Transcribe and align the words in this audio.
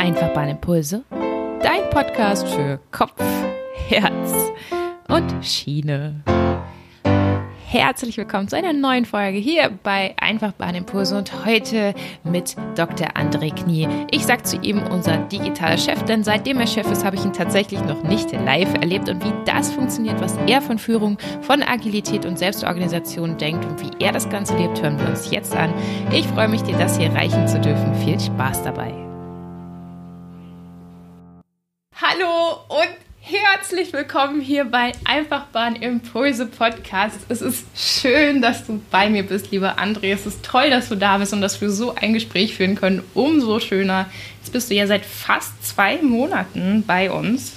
Einfachbahnimpulse, 0.00 1.04
dein 1.62 1.90
Podcast 1.90 2.48
für 2.48 2.80
Kopf, 2.90 3.22
Herz 3.88 4.50
und 5.08 5.44
Schiene. 5.44 6.24
Herzlich 7.66 8.16
willkommen 8.16 8.48
zu 8.48 8.56
einer 8.56 8.72
neuen 8.72 9.04
Folge 9.04 9.36
hier 9.36 9.70
bei 9.82 10.14
Einfachbahnimpulse 10.18 11.18
und 11.18 11.44
heute 11.44 11.94
mit 12.24 12.56
Dr. 12.76 13.08
André 13.08 13.54
Knie. 13.54 13.88
Ich 14.10 14.24
sag 14.24 14.46
zu 14.46 14.56
ihm 14.62 14.82
unser 14.90 15.18
digitaler 15.18 15.76
Chef, 15.76 16.02
denn 16.04 16.24
seitdem 16.24 16.60
er 16.60 16.66
Chef 16.66 16.90
ist, 16.90 17.04
habe 17.04 17.16
ich 17.16 17.24
ihn 17.26 17.34
tatsächlich 17.34 17.84
noch 17.84 18.02
nicht 18.02 18.32
live 18.32 18.72
erlebt 18.76 19.10
und 19.10 19.22
wie 19.22 19.34
das 19.44 19.70
funktioniert, 19.70 20.18
was 20.22 20.38
er 20.46 20.62
von 20.62 20.78
Führung, 20.78 21.18
von 21.42 21.62
Agilität 21.62 22.24
und 22.24 22.38
Selbstorganisation 22.38 23.36
denkt 23.36 23.66
und 23.66 23.82
wie 23.82 24.02
er 24.02 24.12
das 24.12 24.30
Ganze 24.30 24.56
lebt, 24.56 24.80
hören 24.80 24.98
wir 24.98 25.10
uns 25.10 25.30
jetzt 25.30 25.54
an. 25.54 25.74
Ich 26.10 26.26
freue 26.26 26.48
mich, 26.48 26.62
dir 26.62 26.78
das 26.78 26.96
hier 26.98 27.12
reichen 27.12 27.46
zu 27.46 27.60
dürfen. 27.60 27.94
Viel 27.96 28.18
Spaß 28.18 28.62
dabei. 28.62 29.09
Herzlich 33.80 33.94
willkommen 33.94 34.42
hier 34.42 34.66
bei 34.66 34.92
Einfachbahn 35.04 35.74
Impulse 35.74 36.44
Podcast. 36.44 37.18
Es 37.30 37.40
ist 37.40 37.64
schön, 37.74 38.42
dass 38.42 38.66
du 38.66 38.78
bei 38.90 39.08
mir 39.08 39.22
bist, 39.22 39.52
lieber 39.52 39.78
André. 39.78 40.12
Es 40.12 40.26
ist 40.26 40.44
toll, 40.44 40.68
dass 40.68 40.90
du 40.90 40.96
da 40.96 41.16
bist 41.16 41.32
und 41.32 41.40
dass 41.40 41.62
wir 41.62 41.70
so 41.70 41.94
ein 41.94 42.12
Gespräch 42.12 42.54
führen 42.54 42.74
können. 42.74 43.02
Umso 43.14 43.58
schöner. 43.58 44.04
Jetzt 44.36 44.52
bist 44.52 44.70
du 44.70 44.74
ja 44.74 44.86
seit 44.86 45.06
fast 45.06 45.64
zwei 45.66 45.96
Monaten 46.02 46.84
bei 46.86 47.10
uns. 47.10 47.56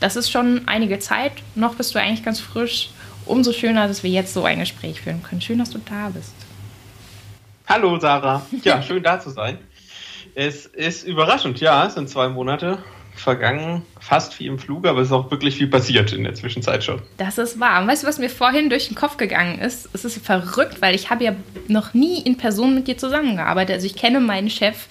Das 0.00 0.16
ist 0.16 0.30
schon 0.30 0.68
einige 0.68 0.98
Zeit. 0.98 1.32
Noch 1.54 1.76
bist 1.76 1.94
du 1.94 1.98
eigentlich 1.98 2.26
ganz 2.26 2.40
frisch. 2.40 2.90
Umso 3.24 3.54
schöner, 3.54 3.88
dass 3.88 4.02
wir 4.02 4.10
jetzt 4.10 4.34
so 4.34 4.44
ein 4.44 4.58
Gespräch 4.58 5.00
führen 5.00 5.22
können. 5.22 5.40
Schön, 5.40 5.60
dass 5.60 5.70
du 5.70 5.78
da 5.78 6.10
bist. 6.10 6.34
Hallo 7.66 7.98
Sarah. 7.98 8.44
Ja, 8.64 8.82
schön 8.86 9.02
da 9.02 9.18
zu 9.18 9.30
sein. 9.30 9.56
Es 10.34 10.66
ist 10.66 11.04
überraschend, 11.04 11.58
ja, 11.60 11.86
es 11.86 11.94
sind 11.94 12.10
zwei 12.10 12.28
Monate 12.28 12.84
vergangen, 13.20 13.82
fast 14.00 14.38
wie 14.38 14.46
im 14.46 14.58
Flug, 14.58 14.86
aber 14.86 15.00
es 15.00 15.08
ist 15.08 15.12
auch 15.12 15.30
wirklich 15.30 15.56
viel 15.56 15.68
passiert 15.68 16.12
in 16.12 16.24
der 16.24 16.34
Zwischenzeit 16.34 16.84
schon. 16.84 17.00
Das 17.16 17.38
ist 17.38 17.60
wahr. 17.60 17.82
Und 17.82 17.88
weißt 17.88 18.02
du, 18.02 18.06
was 18.06 18.18
mir 18.18 18.30
vorhin 18.30 18.70
durch 18.70 18.88
den 18.88 18.94
Kopf 18.94 19.16
gegangen 19.16 19.58
ist? 19.58 19.88
Es 19.92 20.04
ist 20.04 20.24
verrückt, 20.24 20.80
weil 20.80 20.94
ich 20.94 21.10
habe 21.10 21.24
ja 21.24 21.34
noch 21.68 21.94
nie 21.94 22.20
in 22.20 22.36
Person 22.36 22.74
mit 22.74 22.88
dir 22.88 22.96
zusammengearbeitet. 22.96 23.74
Also 23.76 23.86
ich 23.86 23.96
kenne 23.96 24.20
meinen 24.20 24.50
Chef 24.50 24.86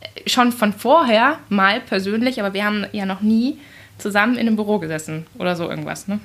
äh, 0.00 0.28
schon 0.28 0.52
von 0.52 0.72
vorher 0.72 1.38
mal 1.48 1.80
persönlich, 1.80 2.40
aber 2.40 2.54
wir 2.54 2.64
haben 2.64 2.86
ja 2.92 3.06
noch 3.06 3.20
nie 3.20 3.58
zusammen 3.98 4.34
in 4.34 4.46
einem 4.46 4.56
Büro 4.56 4.78
gesessen 4.78 5.26
oder 5.38 5.56
so 5.56 5.68
irgendwas. 5.68 6.08
Ne? 6.08 6.20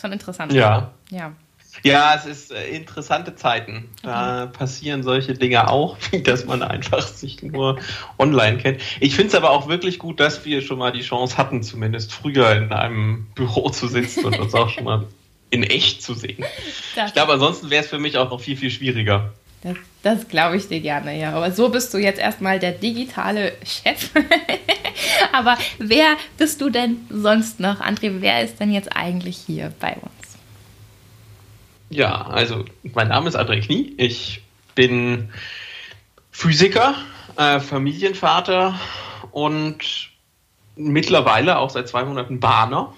Schon 0.00 0.12
interessant. 0.12 0.52
Ja. 0.52 0.92
Ja. 1.10 1.32
Ja, 1.82 2.14
es 2.14 2.26
ist 2.26 2.52
äh, 2.52 2.68
interessante 2.68 3.34
Zeiten. 3.34 3.88
Da 4.02 4.46
mhm. 4.46 4.52
passieren 4.52 5.02
solche 5.02 5.34
Dinge 5.34 5.68
auch, 5.68 5.96
dass 6.24 6.44
man 6.44 6.62
einfach 6.62 7.06
sich 7.06 7.42
nur 7.42 7.78
online 8.18 8.58
kennt. 8.58 8.80
Ich 9.00 9.14
finde 9.14 9.28
es 9.28 9.34
aber 9.34 9.50
auch 9.50 9.68
wirklich 9.68 9.98
gut, 9.98 10.20
dass 10.20 10.44
wir 10.44 10.62
schon 10.62 10.78
mal 10.78 10.92
die 10.92 11.02
Chance 11.02 11.36
hatten, 11.38 11.62
zumindest 11.62 12.12
früher 12.12 12.52
in 12.52 12.72
einem 12.72 13.26
Büro 13.34 13.70
zu 13.70 13.88
sitzen 13.88 14.24
und 14.24 14.38
uns 14.38 14.54
auch 14.54 14.68
schon 14.68 14.84
mal 14.84 15.06
in 15.50 15.62
echt 15.62 16.02
zu 16.02 16.14
sehen. 16.14 16.44
Das 16.94 17.08
ich 17.08 17.14
glaube, 17.14 17.32
ansonsten 17.32 17.70
wäre 17.70 17.84
es 17.84 17.90
für 17.90 17.98
mich 17.98 18.16
auch 18.16 18.30
noch 18.30 18.40
viel, 18.40 18.56
viel 18.56 18.70
schwieriger. 18.70 19.32
Das, 19.62 19.76
das 20.02 20.28
glaube 20.28 20.56
ich 20.56 20.68
dir 20.68 20.80
gerne, 20.80 21.18
ja. 21.18 21.32
Aber 21.32 21.52
so 21.52 21.68
bist 21.68 21.92
du 21.94 21.98
jetzt 21.98 22.18
erstmal 22.18 22.58
der 22.58 22.72
digitale 22.72 23.52
Chef. 23.64 24.10
aber 25.32 25.56
wer 25.78 26.16
bist 26.36 26.60
du 26.60 26.70
denn 26.70 26.96
sonst 27.10 27.60
noch? 27.60 27.80
André, 27.80 28.12
wer 28.20 28.42
ist 28.42 28.58
denn 28.60 28.72
jetzt 28.72 28.96
eigentlich 28.96 29.36
hier 29.36 29.72
bei 29.78 29.92
uns? 29.92 30.21
Ja, 31.92 32.22
also 32.22 32.64
mein 32.94 33.08
Name 33.08 33.28
ist 33.28 33.36
André 33.36 33.60
Knie. 33.60 33.92
Ich 33.98 34.40
bin 34.74 35.28
Physiker, 36.30 36.94
äh, 37.36 37.60
Familienvater 37.60 38.80
und 39.30 40.08
mittlerweile 40.74 41.58
auch 41.58 41.68
seit 41.68 41.88
zwei 41.88 42.04
Monaten 42.04 42.40
Bahner. 42.40 42.94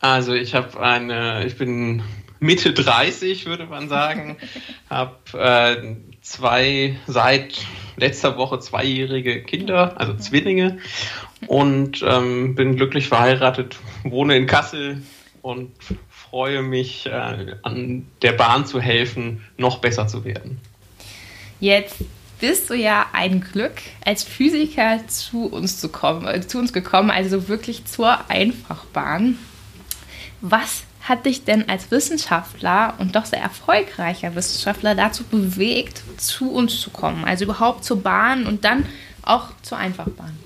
Also 0.00 0.34
ich 0.34 0.56
habe 0.56 0.80
eine, 0.80 1.46
ich 1.46 1.56
bin 1.56 2.02
Mitte 2.40 2.72
30, 2.72 3.46
würde 3.46 3.66
man 3.66 3.88
sagen, 3.88 4.36
habe 4.90 5.38
äh, 5.38 5.94
zwei 6.22 6.98
seit 7.06 7.64
letzter 7.96 8.38
Woche 8.38 8.58
zweijährige 8.58 9.44
Kinder, 9.44 10.00
also 10.00 10.16
Zwillinge 10.16 10.78
und 11.46 12.02
ähm, 12.02 12.56
bin 12.56 12.74
glücklich 12.74 13.06
verheiratet, 13.06 13.78
wohne 14.02 14.36
in 14.36 14.48
Kassel 14.48 15.02
und 15.42 15.70
freue 16.30 16.62
mich, 16.62 17.06
äh, 17.06 17.56
an 17.62 18.06
der 18.22 18.32
Bahn 18.32 18.64
zu 18.64 18.80
helfen, 18.80 19.44
noch 19.56 19.78
besser 19.78 20.06
zu 20.06 20.24
werden. 20.24 20.60
Jetzt 21.58 21.96
bist 22.40 22.70
du 22.70 22.74
ja 22.74 23.06
ein 23.12 23.40
Glück, 23.40 23.82
als 24.04 24.22
Physiker 24.22 25.06
zu 25.08 25.46
uns 25.46 25.78
zu 25.78 25.90
kommen, 25.90 26.26
äh, 26.26 26.40
zu 26.46 26.58
uns 26.58 26.72
gekommen, 26.72 27.10
also 27.10 27.48
wirklich 27.48 27.84
zur 27.84 28.30
Einfachbahn. 28.30 29.38
Was 30.40 30.84
hat 31.02 31.26
dich 31.26 31.44
denn 31.44 31.68
als 31.68 31.90
Wissenschaftler 31.90 32.94
und 32.98 33.16
doch 33.16 33.26
sehr 33.26 33.40
erfolgreicher 33.40 34.34
Wissenschaftler 34.34 34.94
dazu 34.94 35.24
bewegt, 35.24 36.02
zu 36.18 36.52
uns 36.52 36.80
zu 36.80 36.90
kommen? 36.90 37.24
Also 37.24 37.44
überhaupt 37.44 37.84
zur 37.84 38.02
Bahn 38.02 38.46
und 38.46 38.64
dann 38.64 38.86
auch 39.22 39.48
zur 39.62 39.78
Einfachbahn? 39.78 40.38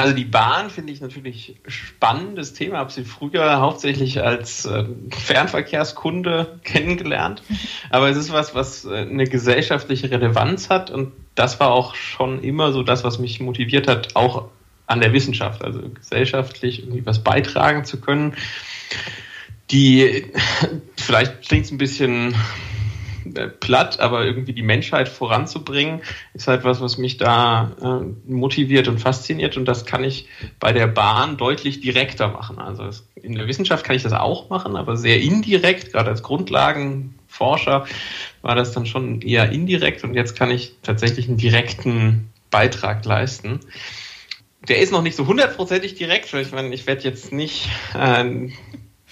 Also 0.00 0.14
die 0.14 0.24
Bahn 0.24 0.70
finde 0.70 0.92
ich 0.92 1.00
natürlich 1.00 1.56
spannendes 1.66 2.54
Thema. 2.54 2.78
Habe 2.78 2.90
sie 2.90 3.04
früher 3.04 3.60
hauptsächlich 3.60 4.22
als 4.22 4.64
äh, 4.64 4.84
Fernverkehrskunde 5.10 6.60
kennengelernt. 6.64 7.42
Aber 7.90 8.08
es 8.08 8.16
ist 8.16 8.32
was, 8.32 8.54
was 8.54 8.84
äh, 8.84 8.96
eine 8.96 9.24
gesellschaftliche 9.24 10.10
Relevanz 10.10 10.70
hat. 10.70 10.90
Und 10.90 11.12
das 11.34 11.60
war 11.60 11.70
auch 11.70 11.94
schon 11.94 12.42
immer 12.42 12.72
so 12.72 12.82
das, 12.82 13.04
was 13.04 13.18
mich 13.18 13.40
motiviert 13.40 13.88
hat, 13.88 14.16
auch 14.16 14.48
an 14.86 15.00
der 15.00 15.12
Wissenschaft, 15.12 15.62
also 15.62 15.80
gesellschaftlich 15.88 16.80
irgendwie 16.80 17.04
was 17.04 17.22
beitragen 17.22 17.84
zu 17.84 18.00
können. 18.00 18.34
Die, 19.70 20.26
vielleicht 20.96 21.42
klingt 21.42 21.66
es 21.66 21.70
ein 21.70 21.78
bisschen 21.78 22.34
platt, 23.60 24.00
aber 24.00 24.24
irgendwie 24.24 24.52
die 24.52 24.62
Menschheit 24.62 25.08
voranzubringen, 25.08 26.00
ist 26.34 26.48
halt 26.48 26.64
was, 26.64 26.80
was 26.80 26.98
mich 26.98 27.16
da 27.16 27.72
äh, 27.80 28.30
motiviert 28.30 28.88
und 28.88 28.98
fasziniert 28.98 29.56
und 29.56 29.66
das 29.66 29.84
kann 29.84 30.04
ich 30.04 30.28
bei 30.58 30.72
der 30.72 30.86
Bahn 30.86 31.36
deutlich 31.36 31.80
direkter 31.80 32.28
machen. 32.28 32.58
Also 32.58 32.90
in 33.14 33.34
der 33.34 33.46
Wissenschaft 33.46 33.84
kann 33.84 33.96
ich 33.96 34.02
das 34.02 34.12
auch 34.12 34.50
machen, 34.50 34.76
aber 34.76 34.96
sehr 34.96 35.20
indirekt, 35.20 35.92
gerade 35.92 36.10
als 36.10 36.22
Grundlagenforscher 36.22 37.86
war 38.42 38.54
das 38.54 38.72
dann 38.72 38.86
schon 38.86 39.22
eher 39.22 39.50
indirekt 39.50 40.04
und 40.04 40.14
jetzt 40.14 40.36
kann 40.36 40.50
ich 40.50 40.74
tatsächlich 40.82 41.28
einen 41.28 41.36
direkten 41.36 42.30
Beitrag 42.50 43.04
leisten. 43.04 43.60
Der 44.68 44.78
ist 44.78 44.92
noch 44.92 45.02
nicht 45.02 45.16
so 45.16 45.26
hundertprozentig 45.26 45.94
direkt, 45.94 46.32
weil 46.32 46.42
ich 46.42 46.52
meine, 46.52 46.74
ich 46.74 46.86
werde 46.86 47.02
jetzt 47.02 47.32
nicht 47.32 47.68
äh, 47.94 48.50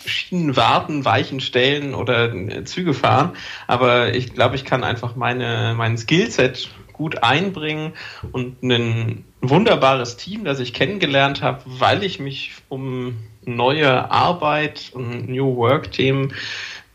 Schienen 0.05 0.57
warten, 0.57 1.05
Weichen 1.05 1.41
stellen 1.41 1.95
oder 1.95 2.33
äh, 2.33 2.65
Züge 2.65 2.95
fahren. 2.95 3.33
Aber 3.67 4.15
ich 4.15 4.35
glaube, 4.35 4.57
ich 4.57 4.65
kann 4.65 4.85
einfach 4.85 5.17
meine, 5.17 5.75
mein 5.77 5.99
Skillset 5.99 6.71
gut 6.93 7.23
einbringen 7.23 7.93
und 8.33 8.63
ein 8.63 9.25
wunderbares 9.41 10.17
Team, 10.17 10.45
das 10.45 10.59
ich 10.59 10.75
kennengelernt 10.75 11.43
habe, 11.43 11.63
weil 11.65 12.03
ich 12.03 12.19
mich 12.19 12.53
um 12.69 13.17
neue 13.45 14.11
Arbeit 14.11 14.91
und 14.93 15.29
New 15.29 15.57
Work 15.57 15.93
Themen 15.93 16.35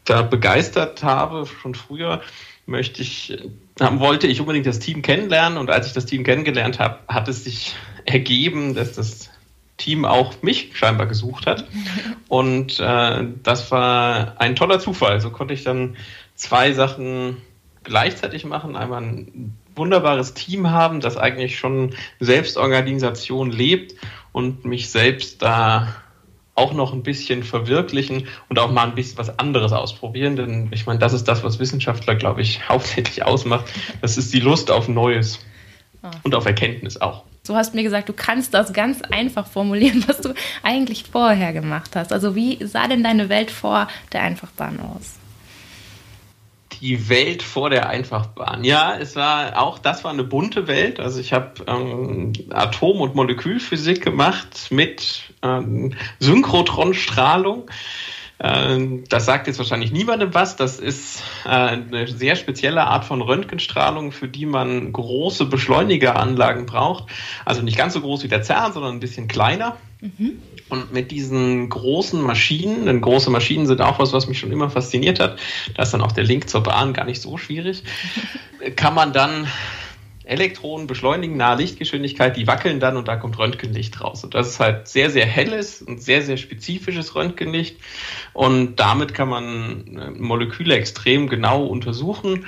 da 0.04 0.22
begeistert 0.22 1.04
habe, 1.04 1.46
schon 1.46 1.74
früher 1.74 2.22
möchte 2.66 3.02
ich, 3.02 3.38
wollte 3.80 4.28
ich 4.28 4.40
unbedingt 4.42 4.66
das 4.66 4.80
Team 4.80 5.02
kennenlernen 5.02 5.58
und 5.58 5.70
als 5.70 5.88
ich 5.88 5.94
das 5.94 6.06
Team 6.06 6.24
kennengelernt 6.24 6.80
habe, 6.80 7.00
hat 7.08 7.28
es 7.28 7.44
sich 7.46 7.74
ergeben, 8.06 8.74
dass 8.76 8.94
das 8.94 9.30
Team 9.84 10.06
auch 10.06 10.42
mich 10.42 10.72
scheinbar 10.74 11.08
gesucht 11.08 11.46
hat. 11.46 11.66
Und 12.30 12.80
äh, 12.80 13.26
das 13.44 13.72
war 13.72 14.40
ein 14.40 14.56
toller 14.56 14.80
Zufall. 14.80 15.20
So 15.20 15.30
konnte 15.30 15.54
ich 15.54 15.64
dann 15.64 15.98
zwei 16.36 16.74
Sachen 16.74 17.38
gleichzeitig 17.84 18.46
machen. 18.46 18.76
Einmal 18.76 19.02
ein 19.02 19.58
wunderbares 19.76 20.34
Team 20.34 20.70
haben, 20.70 21.00
das 21.00 21.18
eigentlich 21.18 21.58
schon 21.58 21.96
Selbstorganisation 22.20 23.52
lebt 23.52 23.96
und 24.32 24.66
mich 24.66 24.90
selbst 24.90 25.42
da 25.42 25.96
auch 26.56 26.74
noch 26.74 26.94
ein 26.94 27.02
bisschen 27.02 27.44
verwirklichen 27.44 28.28
und 28.48 28.60
auch 28.60 28.72
mal 28.72 28.88
ein 28.88 28.96
bisschen 28.96 29.18
was 29.18 29.40
anderes 29.40 29.74
ausprobieren. 29.74 30.36
Denn 30.36 30.70
ich 30.72 30.86
meine, 30.86 31.00
das 31.00 31.14
ist 31.14 31.28
das, 31.28 31.44
was 31.44 31.60
Wissenschaftler, 31.60 32.16
glaube 32.16 32.42
ich, 32.42 32.70
hauptsächlich 32.70 33.26
ausmacht. 33.26 33.66
Das 34.02 34.18
ist 34.18 34.34
die 34.34 34.40
Lust 34.40 34.72
auf 34.72 34.88
Neues 34.88 35.40
ah. 36.04 36.12
und 36.24 36.36
auf 36.36 36.46
Erkenntnis 36.46 37.02
auch. 37.02 37.24
Du 37.46 37.56
hast 37.56 37.76
mir 37.76 37.84
gesagt, 37.84 38.08
du 38.08 38.14
kannst 38.14 38.54
das 38.54 38.72
ganz 38.72 39.02
einfach 39.02 39.48
formulieren, 39.48 40.06
was 40.08 40.22
du 40.22 40.34
eigentlich 40.64 41.04
vorher 41.04 41.52
gemacht 41.52 41.94
hast. 41.94 42.14
Also 42.14 42.36
wie 42.36 42.58
sah 42.66 42.88
denn 42.88 43.04
deine 43.04 43.28
Welt 43.28 43.52
vor 43.52 43.90
der 44.14 44.22
Einfachbahn 44.22 44.80
aus? 44.80 45.16
Die 46.80 47.10
Welt 47.10 47.44
vor 47.44 47.70
der 47.70 47.90
Einfachbahn. 47.90 48.64
Ja, 48.64 48.96
es 48.98 49.18
war 49.18 49.62
auch 49.62 49.78
das 49.78 50.06
war 50.06 50.12
eine 50.12 50.24
bunte 50.24 50.68
Welt. 50.68 51.02
Also 51.02 51.20
ich 51.20 51.34
habe 51.34 51.66
ähm, 51.68 52.32
Atom- 52.50 53.02
und 53.02 53.14
Molekülphysik 53.14 54.02
gemacht 54.02 54.68
mit 54.70 55.34
ähm, 55.42 55.94
Synchrotronstrahlung. 56.20 57.70
Ähm, 58.44 59.06
das 59.08 59.26
sagt 59.26 59.48
jetzt 59.48 59.58
wahrscheinlich 59.58 59.94
niemandem 59.94 60.34
was. 60.34 60.58
Das 60.58 60.78
ist 60.78 61.24
äh, 61.46 61.50
eine 61.50 62.08
sehr 62.08 62.36
spezielle 62.36 62.84
Art 62.84 63.06
von 63.06 63.22
Röntgenstrahlung, 63.22 64.12
für 64.12 64.28
die 64.28 64.46
man 64.46 64.92
große 64.92 65.46
Beschleunigeranlagen 65.46 66.66
braucht. 66.66 67.06
Also 67.46 67.62
nicht 67.62 67.78
ganz 67.78 67.94
so 67.94 68.02
groß 68.02 68.24
wie 68.24 68.28
der 68.28 68.44
CERN, 68.44 68.74
sondern 68.74 68.96
ein 68.96 69.00
bisschen 69.00 69.30
kleiner. 69.30 69.78
Mhm. 70.02 70.40
Und 70.68 70.92
mit 70.92 71.12
diesen 71.12 71.70
großen 71.70 72.22
Maschinen, 72.22 72.86
denn 72.86 73.00
große 73.00 73.30
Maschinen 73.30 73.66
sind 73.66 73.80
auch 73.80 74.00
was, 74.00 74.12
was 74.12 74.28
mich 74.28 74.40
schon 74.40 74.52
immer 74.52 74.70
fasziniert 74.70 75.20
hat, 75.20 75.40
da 75.76 75.84
ist 75.84 75.94
dann 75.94 76.02
auch 76.02 76.12
der 76.12 76.24
Link 76.26 76.50
zur 76.50 76.64
Bahn 76.64 76.94
gar 76.94 77.06
nicht 77.06 77.22
so 77.22 77.38
schwierig, 77.38 77.84
kann 78.76 78.94
man 78.94 79.14
dann 79.14 79.48
Elektronen 80.34 80.88
beschleunigen 80.88 81.38
nahe 81.38 81.58
Lichtgeschwindigkeit, 81.58 82.36
die 82.36 82.48
wackeln 82.48 82.80
dann 82.80 82.98
und 82.98 83.08
da 83.08 83.16
kommt 83.16 83.38
Röntgenlicht 83.40 84.02
raus. 84.02 84.24
Und 84.24 84.34
das 84.34 84.48
ist 84.50 84.60
halt 84.60 84.88
sehr, 84.88 85.10
sehr 85.10 85.26
helles 85.26 85.82
und 85.82 86.02
sehr, 86.02 86.22
sehr 86.22 86.38
spezifisches 86.38 87.16
Röntgenlicht. 87.16 87.78
Und 88.34 88.80
damit 88.80 89.14
kann 89.14 89.30
man 89.30 89.98
äh, 89.98 90.10
Moleküle 90.12 90.76
extrem 90.76 91.30
genau 91.30 91.66
untersuchen. 91.66 92.46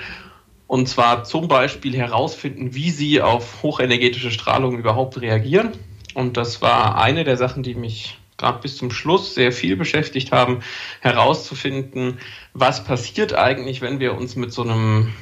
Und 0.67 0.89
zwar 0.89 1.23
zum 1.23 1.47
Beispiel 1.47 1.95
herausfinden, 1.95 2.73
wie 2.73 2.89
sie 2.89 3.21
auf 3.21 3.61
hochenergetische 3.61 4.31
Strahlung 4.31 4.77
überhaupt 4.77 5.21
reagieren. 5.21 5.73
Und 6.15 6.37
das 6.37 6.61
war 6.61 6.97
eine 6.97 7.23
der 7.23 7.37
Sachen, 7.37 7.61
die 7.61 7.75
mich 7.75 8.17
gerade 8.37 8.59
bis 8.61 8.77
zum 8.77 8.91
Schluss 8.91 9.35
sehr 9.35 9.51
viel 9.51 9.77
beschäftigt 9.77 10.31
haben, 10.31 10.59
herauszufinden, 10.99 12.17
was 12.53 12.83
passiert 12.83 13.33
eigentlich, 13.33 13.81
wenn 13.81 13.99
wir 13.99 14.15
uns 14.15 14.35
mit 14.35 14.51
so 14.51 14.63
einem 14.63 15.13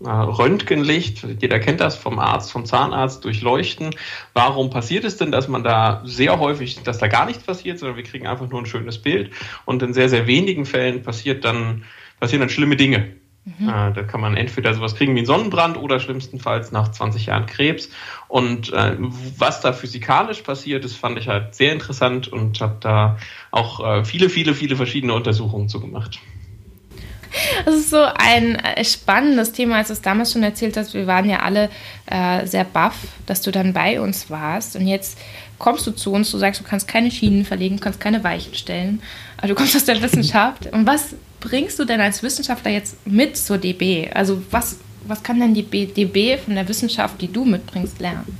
Röntgenlicht, 0.00 1.26
jeder 1.40 1.58
kennt 1.58 1.80
das 1.80 1.96
vom 1.96 2.18
Arzt, 2.18 2.52
vom 2.52 2.66
Zahnarzt, 2.66 3.24
durchleuchten. 3.24 3.94
Warum 4.34 4.68
passiert 4.70 5.04
es 5.04 5.16
denn, 5.16 5.32
dass 5.32 5.48
man 5.48 5.64
da 5.64 6.02
sehr 6.04 6.38
häufig, 6.38 6.82
dass 6.82 6.98
da 6.98 7.08
gar 7.08 7.24
nichts 7.24 7.42
passiert, 7.42 7.78
sondern 7.78 7.96
wir 7.96 8.04
kriegen 8.04 8.26
einfach 8.26 8.48
nur 8.48 8.60
ein 8.60 8.66
schönes 8.66 8.98
Bild 8.98 9.30
und 9.64 9.82
in 9.82 9.94
sehr, 9.94 10.08
sehr 10.08 10.26
wenigen 10.26 10.66
Fällen 10.66 11.02
passiert 11.02 11.44
dann, 11.44 11.84
passieren 12.20 12.40
dann 12.40 12.50
schlimme 12.50 12.76
Dinge. 12.76 13.16
Mhm. 13.46 13.68
Äh, 13.68 13.92
da 13.92 14.02
kann 14.02 14.20
man 14.20 14.36
entweder 14.36 14.74
sowas 14.74 14.96
kriegen 14.96 15.14
wie 15.14 15.20
einen 15.20 15.26
Sonnenbrand 15.26 15.76
oder 15.76 16.00
schlimmstenfalls 16.00 16.72
nach 16.72 16.90
20 16.90 17.26
Jahren 17.26 17.46
Krebs. 17.46 17.88
Und 18.28 18.72
äh, 18.72 18.96
was 18.98 19.60
da 19.60 19.72
physikalisch 19.72 20.42
passiert, 20.42 20.84
das 20.84 20.94
fand 20.94 21.16
ich 21.18 21.28
halt 21.28 21.54
sehr 21.54 21.72
interessant 21.72 22.26
und 22.28 22.60
habe 22.60 22.76
da 22.80 23.18
auch 23.52 23.84
äh, 23.84 24.04
viele, 24.04 24.30
viele, 24.30 24.54
viele 24.54 24.74
verschiedene 24.74 25.14
Untersuchungen 25.14 25.68
zu 25.68 25.80
gemacht. 25.80 26.18
Das 27.64 27.74
ist 27.74 27.90
so 27.90 28.02
ein 28.02 28.56
äh, 28.56 28.84
spannendes 28.84 29.52
Thema, 29.52 29.76
als 29.76 29.88
du 29.88 29.94
es 29.94 30.02
damals 30.02 30.32
schon 30.32 30.42
erzählt 30.42 30.76
hast. 30.76 30.94
Wir 30.94 31.06
waren 31.06 31.28
ja 31.28 31.40
alle 31.40 31.70
äh, 32.06 32.46
sehr 32.46 32.64
baff, 32.64 32.96
dass 33.26 33.42
du 33.42 33.50
dann 33.50 33.72
bei 33.72 34.00
uns 34.00 34.30
warst. 34.30 34.76
Und 34.76 34.86
jetzt 34.86 35.18
kommst 35.58 35.86
du 35.86 35.90
zu 35.90 36.12
uns, 36.12 36.30
du 36.30 36.38
sagst, 36.38 36.60
du 36.60 36.64
kannst 36.64 36.88
keine 36.88 37.10
Schienen 37.10 37.44
verlegen, 37.44 37.76
du 37.76 37.82
kannst 37.82 38.00
keine 38.00 38.22
Weichen 38.24 38.54
stellen. 38.54 39.02
Du 39.42 39.54
kommst 39.54 39.76
aus 39.76 39.84
der 39.84 40.00
Wissenschaft. 40.02 40.66
Und 40.72 40.86
was 40.86 41.14
bringst 41.40 41.78
du 41.78 41.84
denn 41.84 42.00
als 42.00 42.22
Wissenschaftler 42.22 42.70
jetzt 42.70 43.06
mit 43.06 43.36
zur 43.36 43.58
DB? 43.58 44.10
Also 44.12 44.42
was, 44.50 44.78
was 45.06 45.22
kann 45.22 45.40
denn 45.40 45.54
die 45.54 45.64
DB 45.64 46.36
von 46.38 46.54
der 46.54 46.68
Wissenschaft, 46.68 47.20
die 47.20 47.32
du 47.32 47.44
mitbringst, 47.44 48.00
lernen? 48.00 48.38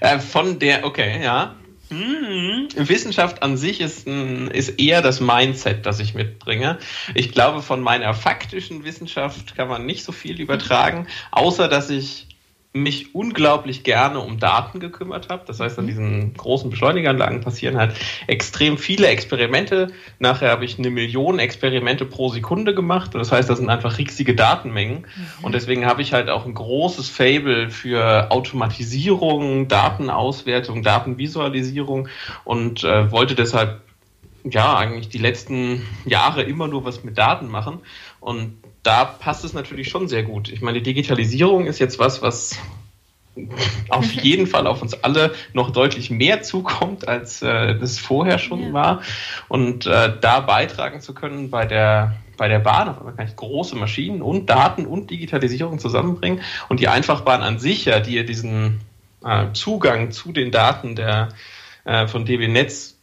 Äh, 0.00 0.18
von 0.18 0.58
der, 0.58 0.84
okay, 0.84 1.22
ja. 1.22 1.54
Mhm. 1.90 2.68
Wissenschaft 2.76 3.42
an 3.42 3.56
sich 3.56 3.80
ist, 3.80 4.06
ist 4.06 4.80
eher 4.80 5.02
das 5.02 5.20
Mindset, 5.20 5.86
das 5.86 6.00
ich 6.00 6.14
mitbringe. 6.14 6.78
Ich 7.14 7.32
glaube, 7.32 7.62
von 7.62 7.80
meiner 7.80 8.14
faktischen 8.14 8.84
Wissenschaft 8.84 9.56
kann 9.56 9.68
man 9.68 9.86
nicht 9.86 10.04
so 10.04 10.12
viel 10.12 10.40
übertragen, 10.40 11.06
außer 11.30 11.68
dass 11.68 11.90
ich 11.90 12.27
mich 12.74 13.14
unglaublich 13.14 13.82
gerne 13.82 14.20
um 14.20 14.38
Daten 14.38 14.78
gekümmert 14.78 15.30
habe. 15.30 15.42
Das 15.46 15.58
heißt, 15.58 15.78
an 15.78 15.84
mhm. 15.84 15.88
diesen 15.88 16.34
großen 16.34 16.70
Beschleunigeranlagen 16.70 17.40
passieren 17.40 17.78
halt 17.78 17.94
extrem 18.26 18.76
viele 18.76 19.06
Experimente. 19.08 19.88
Nachher 20.18 20.50
habe 20.50 20.64
ich 20.64 20.78
eine 20.78 20.90
Million 20.90 21.38
Experimente 21.38 22.04
pro 22.04 22.28
Sekunde 22.28 22.74
gemacht. 22.74 23.14
Das 23.14 23.32
heißt, 23.32 23.48
das 23.48 23.58
sind 23.58 23.70
einfach 23.70 23.96
riesige 23.96 24.34
Datenmengen. 24.34 24.98
Mhm. 24.98 25.44
Und 25.44 25.54
deswegen 25.54 25.86
habe 25.86 26.02
ich 26.02 26.12
halt 26.12 26.28
auch 26.28 26.44
ein 26.44 26.54
großes 26.54 27.08
Fable 27.08 27.70
für 27.70 28.30
Automatisierung, 28.30 29.68
Datenauswertung, 29.68 30.82
Datenvisualisierung 30.82 32.08
und 32.44 32.84
äh, 32.84 33.10
wollte 33.10 33.34
deshalb 33.34 33.80
ja 34.44 34.76
eigentlich 34.76 35.08
die 35.08 35.18
letzten 35.18 35.86
Jahre 36.04 36.42
immer 36.42 36.68
nur 36.68 36.84
was 36.84 37.02
mit 37.02 37.16
Daten 37.16 37.48
machen. 37.48 37.80
Und 38.20 38.58
da 38.82 39.04
passt 39.04 39.44
es 39.44 39.52
natürlich 39.52 39.88
schon 39.88 40.08
sehr 40.08 40.22
gut. 40.22 40.48
Ich 40.48 40.60
meine, 40.60 40.78
die 40.78 40.84
Digitalisierung 40.84 41.66
ist 41.66 41.78
jetzt 41.78 41.98
was, 41.98 42.22
was 42.22 42.58
auf 43.88 44.10
jeden 44.22 44.46
Fall 44.46 44.66
auf 44.66 44.82
uns 44.82 44.94
alle 44.94 45.34
noch 45.52 45.70
deutlich 45.70 46.10
mehr 46.10 46.42
zukommt, 46.42 47.06
als 47.06 47.42
äh, 47.42 47.78
das 47.78 47.98
vorher 47.98 48.38
schon 48.38 48.62
ja. 48.62 48.72
war. 48.72 49.02
Und 49.48 49.86
äh, 49.86 50.12
da 50.20 50.40
beitragen 50.40 51.00
zu 51.00 51.14
können 51.14 51.50
bei 51.50 51.66
der 51.66 52.16
bei 52.36 52.46
der 52.46 52.60
Bahn, 52.60 52.88
auf 52.88 52.98
einmal 52.98 53.14
kann 53.14 53.26
ich 53.26 53.34
große 53.34 53.74
Maschinen 53.74 54.22
und 54.22 54.48
Daten 54.48 54.86
und 54.86 55.10
Digitalisierung 55.10 55.80
zusammenbringen 55.80 56.40
und 56.68 56.78
die 56.78 56.86
Einfachbahn 56.86 57.42
an 57.42 57.58
sich, 57.58 57.84
ja, 57.86 57.98
die 57.98 58.24
diesen 58.24 58.80
äh, 59.24 59.52
Zugang 59.52 60.12
zu 60.12 60.32
den 60.32 60.52
Daten 60.52 60.94
der, 60.94 61.30
äh, 61.84 62.06
von 62.06 62.24
DB 62.24 62.48
Netz 62.48 62.97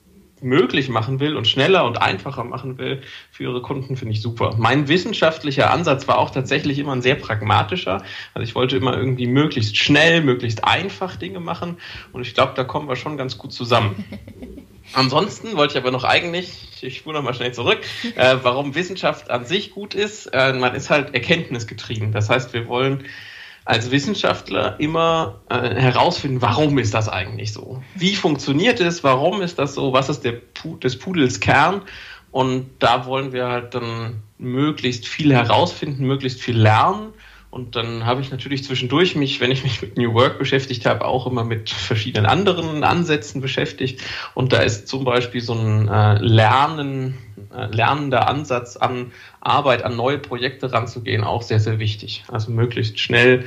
möglich 0.46 0.88
machen 0.88 1.20
will 1.20 1.36
und 1.36 1.48
schneller 1.48 1.84
und 1.86 2.02
einfacher 2.02 2.44
machen 2.44 2.78
will 2.78 3.02
für 3.32 3.44
ihre 3.44 3.62
Kunden, 3.62 3.98
finde 3.98 4.14
ich 4.14 4.22
super. 4.22 4.56
Mein 4.58 4.88
wissenschaftlicher 4.88 5.72
Ansatz 5.72 6.08
war 6.08 6.20
auch 6.20 6.30
tatsächlich 6.30 6.80
immer 6.80 6.94
ein 6.94 7.02
sehr 7.02 7.16
pragmatischer. 7.16 8.04
Also 8.34 8.44
ich 8.44 8.56
wollte 8.56 8.78
immer 8.78 8.96
irgendwie 8.96 9.28
möglichst 9.28 9.76
schnell, 9.76 10.22
möglichst 10.22 10.64
einfach 10.64 11.18
Dinge 11.18 11.40
machen 11.40 11.78
und 12.14 12.22
ich 12.22 12.34
glaube, 12.34 12.54
da 12.56 12.64
kommen 12.64 12.88
wir 12.88 12.96
schon 12.96 13.18
ganz 13.18 13.38
gut 13.38 13.52
zusammen. 13.52 14.06
Ansonsten 14.94 15.58
wollte 15.58 15.78
ich 15.78 15.84
aber 15.84 15.92
noch 15.92 16.04
eigentlich, 16.04 16.82
ich 16.82 16.98
spule 16.98 17.18
noch 17.18 17.24
mal 17.24 17.34
schnell 17.34 17.52
zurück, 17.52 17.80
äh, 18.16 18.38
warum 18.44 18.76
Wissenschaft 18.76 19.32
an 19.32 19.46
sich 19.46 19.72
gut 19.72 19.96
ist. 19.96 20.28
Äh, 20.28 20.54
man 20.54 20.76
ist 20.76 20.92
halt 20.92 21.14
erkenntnisgetrieben. 21.14 22.12
Das 22.12 22.30
heißt, 22.30 22.54
wir 22.54 22.68
wollen 22.68 23.04
als 23.66 23.90
Wissenschaftler 23.90 24.80
immer 24.80 25.42
äh, 25.50 25.76
herausfinden, 25.76 26.42
warum 26.42 26.78
ist 26.78 26.94
das 26.94 27.10
eigentlich 27.10 27.52
so? 27.52 27.84
Wie 27.96 28.16
funktioniert 28.16 28.80
es? 28.80 29.04
Warum 29.04 29.42
ist 29.42 29.58
das 29.58 29.74
so? 29.74 29.92
Was 29.92 30.08
ist 30.08 30.24
der 30.24 30.34
Pu 30.34 30.78
des 30.78 30.98
Pudels 31.00 31.40
Kern? 31.40 31.82
Und 32.32 32.70
da 32.80 33.06
wollen 33.06 33.32
wir 33.34 33.48
halt 33.48 33.74
dann 33.74 34.22
möglichst 34.38 35.08
viel 35.08 35.34
herausfinden, 35.34 36.06
möglichst 36.06 36.42
viel 36.42 36.58
lernen 36.58 37.14
und 37.56 37.78
dann 37.78 38.06
habe 38.06 38.19
ich 38.19 38.31
natürlich 38.31 38.66
zwischendurch 38.66 39.16
mich, 39.16 39.40
wenn 39.40 39.50
ich 39.50 39.63
mich 39.63 39.81
mit 39.81 39.98
New 39.98 40.13
Work 40.13 40.40
beschäftigt 40.40 40.86
habe, 40.86 41.06
auch 41.06 41.25
immer 41.25 41.46
mit 41.46 41.69
verschiedenen 41.69 42.25
anderen 42.25 42.84
Ansätzen 42.84 43.40
beschäftigt. 43.40 44.02
Und 44.34 44.52
da 44.52 44.57
ist 44.57 44.90
zum 44.90 45.06
Beispiel 45.06 45.40
so 45.40 45.54
ein 45.54 45.88
äh, 45.88 46.16
Lernen, 46.16 47.18
äh, 47.56 47.68
lernender 47.74 48.28
Ansatz 48.28 48.75
an 48.75 49.13
Arbeit, 49.40 49.84
an 49.84 49.96
neue 49.96 50.18
Projekte 50.18 50.74
ranzugehen, 50.74 51.24
auch 51.24 51.44
sehr, 51.44 51.62
sehr 51.62 51.80
wichtig. 51.80 52.25
Also 52.30 52.52
möglichst 52.52 53.00
schnell 53.00 53.46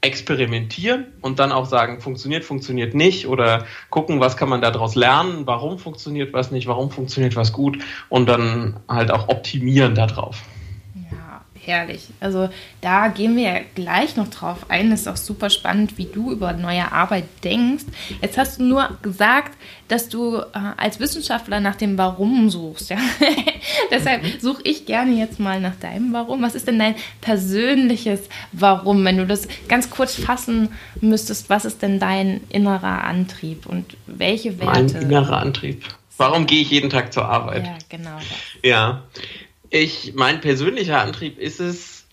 experimentieren 0.00 1.08
und 1.20 1.38
dann 1.38 1.52
auch 1.52 1.66
sagen, 1.66 2.00
funktioniert, 2.00 2.44
funktioniert 2.44 2.94
nicht 2.94 3.26
oder 3.26 3.66
gucken, 3.90 4.20
was 4.20 4.38
kann 4.38 4.48
man 4.48 4.62
daraus 4.62 4.94
lernen, 4.94 5.42
warum 5.46 5.78
funktioniert 5.78 6.32
was 6.32 6.50
nicht, 6.50 6.66
warum 6.66 6.90
funktioniert 6.90 7.36
was 7.36 7.52
gut 7.52 7.76
und 8.08 8.26
dann 8.26 8.80
halt 8.88 9.10
auch 9.10 9.28
optimieren 9.28 9.94
darauf 9.94 10.42
herrlich. 11.66 12.08
Also 12.20 12.48
da 12.80 13.08
gehen 13.08 13.36
wir 13.36 13.42
ja 13.42 13.60
gleich 13.74 14.16
noch 14.16 14.28
drauf 14.28 14.66
ein. 14.68 14.90
Das 14.90 15.02
ist 15.02 15.08
auch 15.08 15.16
super 15.16 15.50
spannend, 15.50 15.98
wie 15.98 16.06
du 16.06 16.30
über 16.30 16.52
neue 16.52 16.92
Arbeit 16.92 17.24
denkst. 17.42 17.84
Jetzt 18.20 18.38
hast 18.38 18.58
du 18.58 18.64
nur 18.64 18.98
gesagt, 19.02 19.56
dass 19.88 20.08
du 20.08 20.38
äh, 20.38 20.42
als 20.76 21.00
Wissenschaftler 21.00 21.60
nach 21.60 21.76
dem 21.76 21.98
Warum 21.98 22.48
suchst. 22.50 22.90
Ja? 22.90 22.98
Deshalb 23.90 24.22
mhm. 24.22 24.40
suche 24.40 24.62
ich 24.64 24.86
gerne 24.86 25.12
jetzt 25.12 25.40
mal 25.40 25.60
nach 25.60 25.76
deinem 25.76 26.12
Warum. 26.12 26.42
Was 26.42 26.54
ist 26.54 26.66
denn 26.68 26.78
dein 26.78 26.94
persönliches 27.20 28.28
Warum? 28.52 29.04
Wenn 29.04 29.18
du 29.18 29.26
das 29.26 29.48
ganz 29.68 29.90
kurz 29.90 30.14
fassen 30.14 30.70
müsstest, 31.00 31.50
was 31.50 31.64
ist 31.64 31.82
denn 31.82 31.98
dein 31.98 32.40
innerer 32.48 33.04
Antrieb 33.04 33.66
und 33.66 33.96
welche 34.06 34.58
Werte? 34.58 34.94
Mein 34.94 35.02
innerer 35.02 35.38
Antrieb. 35.38 35.84
Warum 36.16 36.46
gehe 36.46 36.62
ich 36.62 36.70
jeden 36.70 36.90
Tag 36.90 37.12
zur 37.12 37.24
Arbeit? 37.24 37.66
Ja, 37.66 37.76
genau. 37.88 38.16
Das. 38.16 38.26
Ja, 38.62 39.02
ich, 39.74 40.12
mein 40.14 40.40
persönlicher 40.40 41.00
Antrieb 41.00 41.38
ist 41.38 41.58
es, 41.58 42.06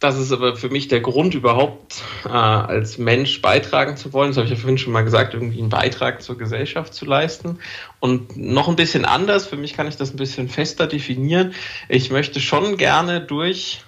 das 0.00 0.18
ist 0.18 0.32
aber 0.32 0.56
für 0.56 0.68
mich 0.68 0.88
der 0.88 1.00
Grund 1.00 1.34
überhaupt 1.34 2.02
äh, 2.26 2.28
als 2.28 2.98
Mensch 2.98 3.40
beitragen 3.40 3.96
zu 3.96 4.12
wollen. 4.12 4.30
Das 4.30 4.36
habe 4.36 4.44
ich 4.44 4.52
ja 4.52 4.56
vorhin 4.58 4.76
schon 4.76 4.92
mal 4.92 5.02
gesagt, 5.02 5.32
irgendwie 5.32 5.60
einen 5.60 5.70
Beitrag 5.70 6.20
zur 6.22 6.36
Gesellschaft 6.36 6.92
zu 6.92 7.06
leisten. 7.06 7.58
Und 8.00 8.36
noch 8.36 8.68
ein 8.68 8.76
bisschen 8.76 9.06
anders, 9.06 9.46
für 9.46 9.56
mich 9.56 9.72
kann 9.74 9.88
ich 9.88 9.96
das 9.96 10.12
ein 10.12 10.16
bisschen 10.16 10.50
fester 10.50 10.86
definieren. 10.86 11.54
Ich 11.88 12.10
möchte 12.10 12.38
schon 12.38 12.76
gerne 12.76 13.22
durch 13.22 13.82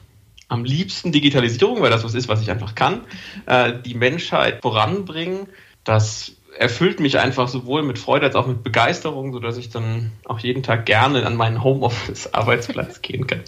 am 0.48 0.64
liebsten 0.64 1.12
Digitalisierung, 1.12 1.82
weil 1.82 1.90
das 1.90 2.04
was 2.04 2.14
ist, 2.14 2.28
was 2.28 2.40
ich 2.40 2.50
einfach 2.50 2.74
kann, 2.74 3.02
äh, 3.44 3.74
die 3.84 3.94
Menschheit 3.94 4.62
voranbringen, 4.62 5.48
dass 5.84 6.32
erfüllt 6.58 7.00
mich 7.00 7.18
einfach 7.18 7.48
sowohl 7.48 7.82
mit 7.82 7.98
Freude 7.98 8.26
als 8.26 8.34
auch 8.34 8.46
mit 8.46 8.62
Begeisterung, 8.62 9.32
sodass 9.32 9.56
ich 9.56 9.70
dann 9.70 10.12
auch 10.24 10.38
jeden 10.38 10.62
Tag 10.62 10.86
gerne 10.86 11.24
an 11.26 11.36
meinen 11.36 11.62
Homeoffice-Arbeitsplatz 11.62 13.02
gehen 13.02 13.26
kann. 13.26 13.40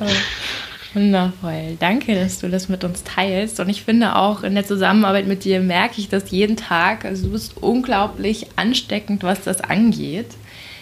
oh, 0.00 0.04
wundervoll. 0.94 1.76
Danke, 1.78 2.14
dass 2.14 2.40
du 2.40 2.48
das 2.48 2.68
mit 2.68 2.84
uns 2.84 3.04
teilst. 3.04 3.60
Und 3.60 3.68
ich 3.68 3.82
finde 3.82 4.16
auch 4.16 4.42
in 4.42 4.54
der 4.54 4.66
Zusammenarbeit 4.66 5.26
mit 5.26 5.44
dir 5.44 5.60
merke 5.60 6.00
ich 6.00 6.08
das 6.08 6.30
jeden 6.30 6.56
Tag. 6.56 7.04
Also 7.04 7.26
du 7.26 7.32
bist 7.32 7.56
unglaublich 7.58 8.46
ansteckend, 8.56 9.22
was 9.22 9.42
das 9.42 9.60
angeht. 9.60 10.28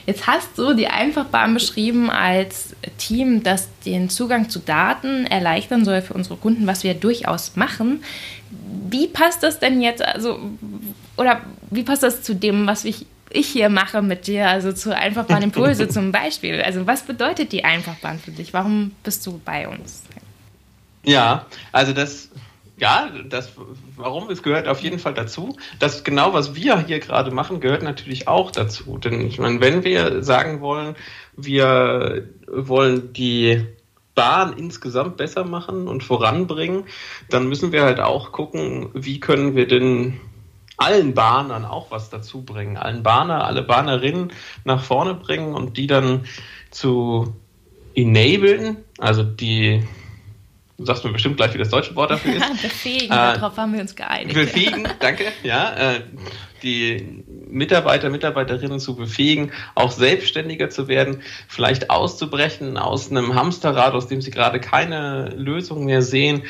Jetzt 0.08 0.26
hast 0.26 0.56
du 0.56 0.72
die 0.72 0.86
Einfachbahn 0.86 1.52
beschrieben 1.52 2.08
als 2.08 2.74
Team, 2.96 3.42
das 3.42 3.68
den 3.84 4.08
Zugang 4.08 4.48
zu 4.48 4.58
Daten 4.58 5.26
erleichtern 5.26 5.84
soll 5.84 6.00
für 6.00 6.14
unsere 6.14 6.36
Kunden, 6.36 6.66
was 6.66 6.82
wir 6.82 6.94
durchaus 6.94 7.56
machen. 7.56 8.02
Wie 8.90 9.08
passt 9.08 9.42
das 9.42 9.58
denn 9.58 9.80
jetzt, 9.80 10.02
also, 10.02 10.38
oder 11.16 11.40
wie 11.70 11.82
passt 11.82 12.02
das 12.02 12.22
zu 12.22 12.34
dem, 12.34 12.66
was 12.66 12.84
ich 12.84 13.06
ich 13.30 13.48
hier 13.48 13.68
mache 13.68 14.02
mit 14.02 14.26
dir, 14.26 14.48
also 14.48 14.72
zu 14.72 14.94
Einfachbahn 14.96 15.42
Impulse 15.42 15.88
zum 15.90 16.12
Beispiel. 16.12 16.62
Also 16.62 16.86
was 16.86 17.02
bedeutet 17.02 17.52
die 17.52 17.64
Einfachbahn 17.64 18.18
für 18.18 18.30
dich? 18.30 18.54
Warum 18.54 18.92
bist 19.04 19.26
du 19.26 19.40
bei 19.44 19.68
uns? 19.68 20.02
Ja, 21.04 21.46
also 21.72 21.92
das, 21.92 22.30
ja, 22.76 23.10
das, 23.28 23.52
warum, 23.96 24.30
es 24.30 24.42
gehört 24.42 24.68
auf 24.68 24.80
jeden 24.80 24.98
Fall 24.98 25.14
dazu. 25.14 25.56
Das 25.78 26.04
genau, 26.04 26.32
was 26.32 26.54
wir 26.54 26.80
hier 26.86 27.00
gerade 27.00 27.30
machen, 27.30 27.60
gehört 27.60 27.82
natürlich 27.82 28.28
auch 28.28 28.50
dazu. 28.50 28.98
Denn 28.98 29.26
ich 29.26 29.38
meine, 29.38 29.60
wenn 29.60 29.84
wir 29.84 30.22
sagen 30.22 30.60
wollen, 30.60 30.96
wir 31.36 32.28
wollen 32.46 33.12
die 33.12 33.64
Bahn 34.18 34.52
insgesamt 34.54 35.16
besser 35.16 35.44
machen 35.44 35.86
und 35.86 36.02
voranbringen, 36.02 36.86
dann 37.30 37.48
müssen 37.48 37.70
wir 37.70 37.84
halt 37.84 38.00
auch 38.00 38.32
gucken, 38.32 38.90
wie 38.92 39.20
können 39.20 39.54
wir 39.54 39.68
denn 39.68 40.18
allen 40.76 41.14
Bahnern 41.14 41.64
auch 41.64 41.92
was 41.92 42.10
dazu 42.10 42.42
bringen, 42.42 42.76
allen 42.76 43.04
Bahner, 43.04 43.44
alle 43.44 43.62
Bahnerinnen 43.62 44.32
nach 44.64 44.82
vorne 44.82 45.14
bringen 45.14 45.54
und 45.54 45.76
die 45.76 45.86
dann 45.86 46.24
zu 46.72 47.32
enablen, 47.94 48.78
also 48.98 49.22
die, 49.22 49.84
du 50.78 50.84
sagst 50.84 51.04
mir 51.04 51.12
bestimmt 51.12 51.36
gleich, 51.36 51.52
wie 51.54 51.58
das 51.58 51.70
deutsche 51.70 51.94
Wort 51.96 52.10
dafür 52.10 52.36
ist. 52.36 52.62
befähigen, 52.62 53.12
äh, 53.12 53.34
darauf 53.34 53.56
haben 53.56 53.74
wir 53.74 53.80
uns 53.80 53.94
geeinigt. 53.94 54.34
Befähigen, 54.34 54.88
danke, 55.00 55.24
ja, 55.42 55.74
äh, 55.74 56.00
die 56.62 57.24
Mitarbeiter, 57.48 58.10
Mitarbeiterinnen 58.10 58.80
zu 58.80 58.96
befähigen, 58.96 59.52
auch 59.74 59.90
selbstständiger 59.90 60.70
zu 60.70 60.88
werden, 60.88 61.22
vielleicht 61.48 61.90
auszubrechen 61.90 62.76
aus 62.78 63.10
einem 63.10 63.34
Hamsterrad, 63.34 63.94
aus 63.94 64.06
dem 64.06 64.22
sie 64.22 64.30
gerade 64.30 64.60
keine 64.60 65.30
Lösung 65.36 65.84
mehr 65.84 66.02
sehen, 66.02 66.44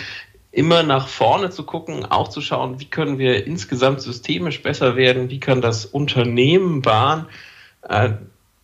immer 0.50 0.82
nach 0.82 1.08
vorne 1.08 1.50
zu 1.50 1.64
gucken, 1.64 2.04
auch 2.06 2.28
zu 2.28 2.40
schauen, 2.40 2.80
wie 2.80 2.86
können 2.86 3.18
wir 3.18 3.46
insgesamt 3.46 4.00
systemisch 4.00 4.62
besser 4.62 4.96
werden, 4.96 5.30
wie 5.30 5.40
kann 5.40 5.60
das 5.60 5.84
Unternehmen 5.86 6.82
Bahn 6.82 7.26
äh, 7.82 8.10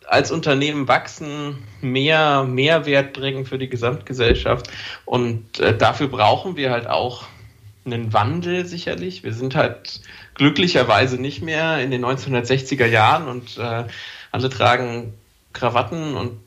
als 0.06 0.30
Unternehmen 0.30 0.88
wachsen, 0.88 1.58
mehr 1.80 2.44
Mehrwert 2.44 3.12
bringen 3.12 3.46
für 3.46 3.58
die 3.58 3.68
Gesamtgesellschaft. 3.68 4.70
Und 5.04 5.58
äh, 5.60 5.76
dafür 5.76 6.08
brauchen 6.08 6.56
wir 6.56 6.70
halt 6.70 6.86
auch 6.86 7.24
einen 7.84 8.12
Wandel 8.12 8.66
sicherlich. 8.66 9.24
Wir 9.24 9.32
sind 9.32 9.54
halt 9.54 10.00
glücklicherweise 10.34 11.20
nicht 11.20 11.42
mehr 11.42 11.80
in 11.80 11.90
den 11.90 12.04
1960er 12.04 12.86
Jahren 12.86 13.28
und 13.28 13.58
äh, 13.58 13.84
alle 14.32 14.48
tragen 14.48 15.14
Krawatten 15.52 16.16
und 16.16 16.38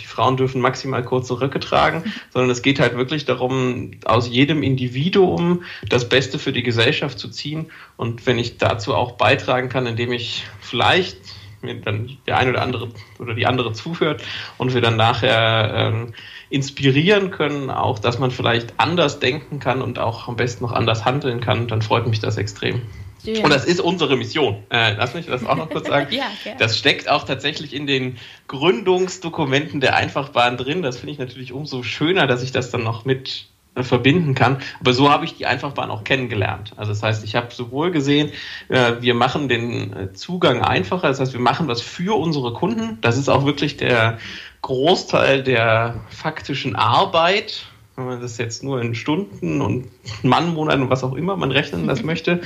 die 0.00 0.06
Frauen 0.06 0.36
dürfen 0.36 0.60
maximal 0.60 1.02
kurze 1.02 1.40
Röcke 1.40 1.60
tragen, 1.60 2.12
sondern 2.30 2.50
es 2.50 2.62
geht 2.62 2.80
halt 2.80 2.96
wirklich 2.96 3.24
darum, 3.24 3.92
aus 4.04 4.28
jedem 4.28 4.62
Individuum 4.62 5.62
das 5.88 6.08
Beste 6.08 6.38
für 6.38 6.52
die 6.52 6.62
Gesellschaft 6.62 7.18
zu 7.18 7.28
ziehen. 7.28 7.70
Und 7.96 8.26
wenn 8.26 8.38
ich 8.38 8.58
dazu 8.58 8.94
auch 8.94 9.12
beitragen 9.12 9.68
kann, 9.68 9.86
indem 9.86 10.12
ich 10.12 10.44
vielleicht 10.60 11.16
mir 11.64 11.74
dann 11.80 12.16
der 12.26 12.38
eine 12.38 12.50
oder 12.50 12.62
andere 12.62 12.88
oder 13.18 13.34
die 13.34 13.46
andere 13.46 13.72
zuhört 13.72 14.22
und 14.58 14.74
wir 14.74 14.80
dann 14.80 14.96
nachher 14.96 15.92
äh, 15.92 16.12
inspirieren 16.50 17.30
können, 17.30 17.70
auch 17.70 17.98
dass 17.98 18.18
man 18.18 18.30
vielleicht 18.30 18.74
anders 18.78 19.18
denken 19.18 19.58
kann 19.58 19.82
und 19.82 19.98
auch 19.98 20.28
am 20.28 20.36
besten 20.36 20.64
noch 20.64 20.72
anders 20.72 21.04
handeln 21.04 21.40
kann, 21.40 21.66
dann 21.66 21.82
freut 21.82 22.06
mich 22.06 22.20
das 22.20 22.36
extrem. 22.36 22.82
Ja. 23.24 23.42
Und 23.42 23.50
das 23.50 23.64
ist 23.64 23.80
unsere 23.80 24.16
Mission. 24.16 24.62
Äh, 24.70 24.94
lass 24.94 25.14
mich 25.14 25.26
das 25.26 25.46
auch 25.46 25.56
noch 25.56 25.70
kurz 25.70 25.88
sagen. 25.88 26.08
ja, 26.14 26.26
das 26.58 26.78
steckt 26.78 27.08
auch 27.08 27.24
tatsächlich 27.24 27.74
in 27.74 27.86
den 27.86 28.18
Gründungsdokumenten 28.48 29.80
der 29.80 29.96
Einfachbahn 29.96 30.58
drin. 30.58 30.82
Das 30.82 30.98
finde 30.98 31.12
ich 31.12 31.18
natürlich 31.18 31.52
umso 31.52 31.82
schöner, 31.82 32.26
dass 32.26 32.42
ich 32.42 32.52
das 32.52 32.70
dann 32.70 32.84
noch 32.84 33.06
mit 33.06 33.46
verbinden 33.76 34.34
kann. 34.34 34.58
Aber 34.80 34.92
so 34.92 35.10
habe 35.10 35.24
ich 35.24 35.36
die 35.36 35.46
Einfachbahn 35.46 35.90
auch 35.90 36.04
kennengelernt. 36.04 36.72
Also 36.76 36.92
das 36.92 37.02
heißt, 37.02 37.24
ich 37.24 37.34
habe 37.34 37.52
sowohl 37.52 37.90
gesehen, 37.90 38.30
äh, 38.68 38.94
wir 39.00 39.14
machen 39.14 39.48
den 39.48 39.92
äh, 39.92 40.12
Zugang 40.12 40.62
einfacher, 40.62 41.08
das 41.08 41.20
heißt, 41.20 41.32
wir 41.32 41.40
machen 41.40 41.66
was 41.66 41.80
für 41.80 42.16
unsere 42.16 42.52
Kunden. 42.52 42.98
Das 43.00 43.16
ist 43.18 43.28
auch 43.28 43.44
wirklich 43.44 43.76
der 43.76 44.18
Großteil 44.62 45.42
der 45.42 46.00
faktischen 46.08 46.76
Arbeit 46.76 47.66
wenn 47.96 48.06
man 48.06 48.20
das 48.20 48.38
jetzt 48.38 48.64
nur 48.64 48.80
in 48.80 48.94
Stunden 48.94 49.60
und 49.60 49.86
Mannmonaten 50.22 50.82
und 50.82 50.90
was 50.90 51.04
auch 51.04 51.14
immer 51.14 51.36
man 51.36 51.52
rechnen 51.52 51.86
das 51.86 52.02
möchte. 52.04 52.40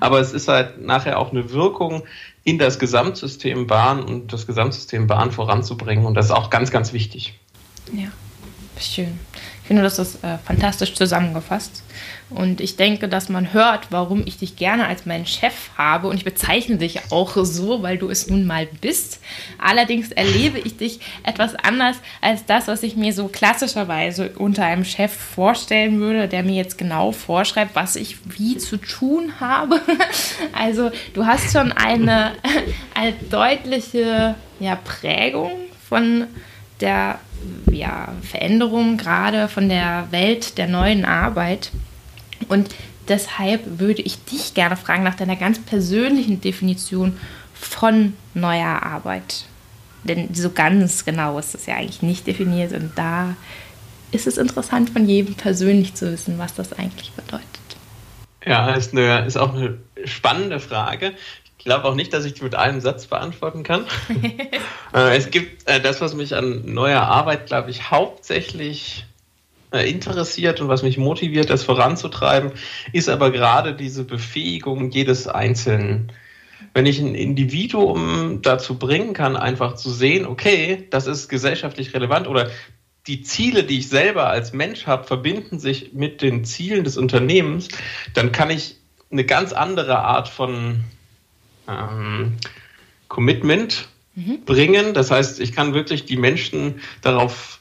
Aber 0.00 0.20
es 0.20 0.32
ist 0.32 0.48
halt 0.48 0.80
nachher 0.80 1.18
auch 1.18 1.30
eine 1.30 1.50
Wirkung 1.50 2.04
in 2.42 2.58
das 2.58 2.78
Gesamtsystem 2.78 3.66
Bahn 3.66 4.02
und 4.02 4.32
das 4.32 4.46
Gesamtsystem 4.46 5.06
Bahn 5.06 5.30
voranzubringen. 5.30 6.06
Und 6.06 6.14
das 6.14 6.26
ist 6.26 6.32
auch 6.32 6.50
ganz, 6.50 6.70
ganz 6.70 6.92
wichtig. 6.92 7.38
Ja, 7.92 8.08
schön. 8.80 9.18
Ich 9.64 9.68
finde, 9.68 9.82
das 9.82 9.98
ist 9.98 10.22
äh, 10.22 10.36
fantastisch 10.44 10.92
zusammengefasst. 10.92 11.82
Und 12.28 12.60
ich 12.60 12.76
denke, 12.76 13.08
dass 13.08 13.30
man 13.30 13.54
hört, 13.54 13.86
warum 13.88 14.22
ich 14.26 14.36
dich 14.36 14.56
gerne 14.56 14.86
als 14.86 15.06
meinen 15.06 15.24
Chef 15.24 15.70
habe. 15.78 16.08
Und 16.08 16.16
ich 16.16 16.24
bezeichne 16.24 16.76
dich 16.76 17.10
auch 17.10 17.34
so, 17.42 17.82
weil 17.82 17.96
du 17.96 18.10
es 18.10 18.28
nun 18.28 18.44
mal 18.44 18.68
bist. 18.82 19.20
Allerdings 19.56 20.12
erlebe 20.12 20.58
ich 20.58 20.76
dich 20.76 21.00
etwas 21.22 21.54
anders 21.54 21.96
als 22.20 22.44
das, 22.44 22.68
was 22.68 22.82
ich 22.82 22.96
mir 22.96 23.14
so 23.14 23.28
klassischerweise 23.28 24.32
unter 24.36 24.66
einem 24.66 24.84
Chef 24.84 25.14
vorstellen 25.14 25.98
würde, 25.98 26.28
der 26.28 26.42
mir 26.42 26.56
jetzt 26.56 26.76
genau 26.76 27.12
vorschreibt, 27.12 27.74
was 27.74 27.96
ich 27.96 28.18
wie 28.36 28.58
zu 28.58 28.76
tun 28.76 29.40
habe. 29.40 29.80
Also 30.52 30.90
du 31.14 31.26
hast 31.26 31.52
schon 31.52 31.72
eine, 31.72 32.32
eine 32.94 33.12
deutliche 33.30 34.34
ja, 34.60 34.76
Prägung 34.76 35.52
von 35.88 36.26
der 36.80 37.18
ja, 37.70 38.12
Veränderung 38.22 38.96
gerade 38.96 39.48
von 39.48 39.68
der 39.68 40.08
Welt 40.10 40.58
der 40.58 40.66
neuen 40.68 41.04
Arbeit. 41.04 41.70
Und 42.48 42.74
deshalb 43.08 43.78
würde 43.78 44.02
ich 44.02 44.24
dich 44.24 44.54
gerne 44.54 44.76
fragen 44.76 45.02
nach 45.02 45.14
deiner 45.14 45.36
ganz 45.36 45.58
persönlichen 45.60 46.40
Definition 46.40 47.18
von 47.54 48.14
neuer 48.34 48.82
Arbeit. 48.82 49.44
Denn 50.04 50.34
so 50.34 50.50
ganz 50.50 51.04
genau 51.04 51.38
ist 51.38 51.54
das 51.54 51.66
ja 51.66 51.76
eigentlich 51.76 52.02
nicht 52.02 52.26
definiert 52.26 52.72
und 52.72 52.92
da 52.96 53.36
ist 54.10 54.26
es 54.26 54.36
interessant 54.36 54.90
von 54.90 55.08
jedem 55.08 55.34
persönlich 55.34 55.94
zu 55.94 56.12
wissen, 56.12 56.38
was 56.38 56.54
das 56.54 56.72
eigentlich 56.72 57.10
bedeutet. 57.12 57.48
Ja, 58.44 58.70
ist, 58.74 58.92
eine, 58.92 59.24
ist 59.24 59.36
auch 59.36 59.54
eine 59.54 59.78
spannende 60.04 60.60
Frage. 60.60 61.14
Ich 61.64 61.66
glaube 61.66 61.86
auch 61.86 61.94
nicht, 61.94 62.12
dass 62.12 62.26
ich 62.26 62.34
die 62.34 62.42
mit 62.42 62.54
einem 62.54 62.82
Satz 62.82 63.06
beantworten 63.06 63.62
kann. 63.62 63.86
Äh, 64.92 65.16
es 65.16 65.30
gibt 65.30 65.68
äh, 65.68 65.80
das, 65.80 66.00
was 66.00 66.14
mich 66.14 66.36
an 66.36 66.62
neuer 66.66 67.00
Arbeit, 67.00 67.46
glaube 67.46 67.70
ich, 67.70 67.90
hauptsächlich 67.90 69.06
äh, 69.72 69.90
interessiert 69.90 70.60
und 70.60 70.68
was 70.68 70.84
mich 70.84 70.98
motiviert, 70.98 71.50
das 71.50 71.64
voranzutreiben, 71.64 72.52
ist 72.92 73.08
aber 73.08 73.32
gerade 73.32 73.74
diese 73.74 74.04
Befähigung 74.04 74.92
jedes 74.92 75.26
Einzelnen. 75.26 76.12
Wenn 76.74 76.86
ich 76.86 77.00
ein 77.00 77.16
Individuum 77.16 78.40
dazu 78.42 78.78
bringen 78.78 79.14
kann, 79.14 79.36
einfach 79.36 79.74
zu 79.74 79.90
sehen, 79.90 80.26
okay, 80.26 80.86
das 80.90 81.08
ist 81.08 81.28
gesellschaftlich 81.28 81.92
relevant 81.92 82.28
oder 82.28 82.50
die 83.08 83.22
Ziele, 83.22 83.64
die 83.64 83.78
ich 83.78 83.88
selber 83.88 84.28
als 84.28 84.52
Mensch 84.52 84.86
habe, 84.86 85.04
verbinden 85.04 85.58
sich 85.58 85.92
mit 85.92 86.22
den 86.22 86.44
Zielen 86.44 86.84
des 86.84 86.96
Unternehmens, 86.98 87.66
dann 88.12 88.30
kann 88.30 88.50
ich 88.50 88.76
eine 89.10 89.24
ganz 89.24 89.52
andere 89.52 89.98
Art 89.98 90.28
von 90.28 90.84
ähm, 91.68 92.36
Commitment 93.08 93.88
mhm. 94.14 94.44
bringen. 94.44 94.94
Das 94.94 95.10
heißt, 95.10 95.40
ich 95.40 95.52
kann 95.52 95.74
wirklich 95.74 96.04
die 96.04 96.16
Menschen 96.16 96.80
darauf 97.02 97.60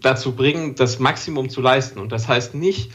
dazu 0.00 0.32
bringen, 0.32 0.74
das 0.74 0.98
Maximum 0.98 1.50
zu 1.50 1.60
leisten. 1.60 1.98
Und 1.98 2.12
das 2.12 2.28
heißt 2.28 2.54
nicht, 2.54 2.90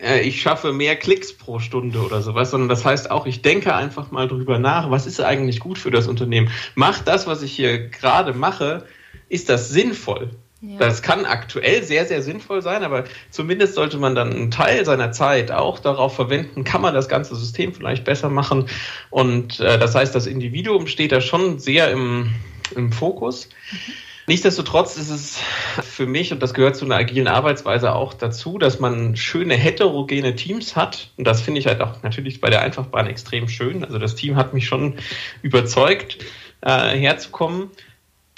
äh, 0.00 0.20
ich 0.20 0.40
schaffe 0.40 0.72
mehr 0.72 0.96
Klicks 0.96 1.32
pro 1.32 1.58
Stunde 1.58 2.00
oder 2.00 2.22
sowas, 2.22 2.50
sondern 2.50 2.68
das 2.68 2.84
heißt 2.84 3.10
auch, 3.10 3.26
ich 3.26 3.42
denke 3.42 3.74
einfach 3.74 4.10
mal 4.10 4.28
drüber 4.28 4.58
nach, 4.58 4.90
was 4.90 5.06
ist 5.06 5.20
eigentlich 5.20 5.60
gut 5.60 5.78
für 5.78 5.90
das 5.90 6.08
Unternehmen? 6.08 6.50
Macht 6.74 7.08
das, 7.08 7.26
was 7.26 7.42
ich 7.42 7.52
hier 7.52 7.88
gerade 7.88 8.34
mache, 8.34 8.86
ist 9.28 9.48
das 9.48 9.70
sinnvoll? 9.70 10.30
Ja. 10.62 10.78
Das 10.78 11.00
kann 11.00 11.24
aktuell 11.24 11.82
sehr, 11.82 12.04
sehr 12.04 12.22
sinnvoll 12.22 12.60
sein, 12.60 12.84
aber 12.84 13.04
zumindest 13.30 13.74
sollte 13.74 13.96
man 13.96 14.14
dann 14.14 14.30
einen 14.30 14.50
Teil 14.50 14.84
seiner 14.84 15.10
Zeit 15.10 15.50
auch 15.50 15.78
darauf 15.78 16.14
verwenden, 16.14 16.64
kann 16.64 16.82
man 16.82 16.92
das 16.94 17.08
ganze 17.08 17.34
System 17.34 17.72
vielleicht 17.72 18.04
besser 18.04 18.28
machen. 18.28 18.68
Und 19.08 19.60
äh, 19.60 19.78
das 19.78 19.94
heißt, 19.94 20.14
das 20.14 20.26
Individuum 20.26 20.86
steht 20.86 21.12
da 21.12 21.22
schon 21.22 21.58
sehr 21.58 21.90
im, 21.90 22.34
im 22.76 22.92
Fokus. 22.92 23.48
Mhm. 23.72 23.92
Nichtsdestotrotz 24.30 24.96
ist 24.96 25.10
es 25.10 25.40
für 25.82 26.06
mich, 26.06 26.32
und 26.32 26.40
das 26.40 26.54
gehört 26.54 26.76
zu 26.76 26.84
einer 26.84 26.94
agilen 26.94 27.26
Arbeitsweise 27.26 27.94
auch 27.96 28.14
dazu, 28.14 28.58
dass 28.58 28.78
man 28.78 29.16
schöne 29.16 29.54
heterogene 29.54 30.36
Teams 30.36 30.76
hat. 30.76 31.10
Und 31.16 31.26
das 31.26 31.40
finde 31.40 31.58
ich 31.58 31.66
halt 31.66 31.80
auch 31.80 32.04
natürlich 32.04 32.40
bei 32.40 32.48
der 32.48 32.62
Einfachbahn 32.62 33.08
extrem 33.08 33.48
schön. 33.48 33.82
Also 33.82 33.98
das 33.98 34.14
Team 34.14 34.36
hat 34.36 34.54
mich 34.54 34.66
schon 34.66 34.94
überzeugt, 35.42 36.18
äh, 36.60 36.96
herzukommen. 36.96 37.70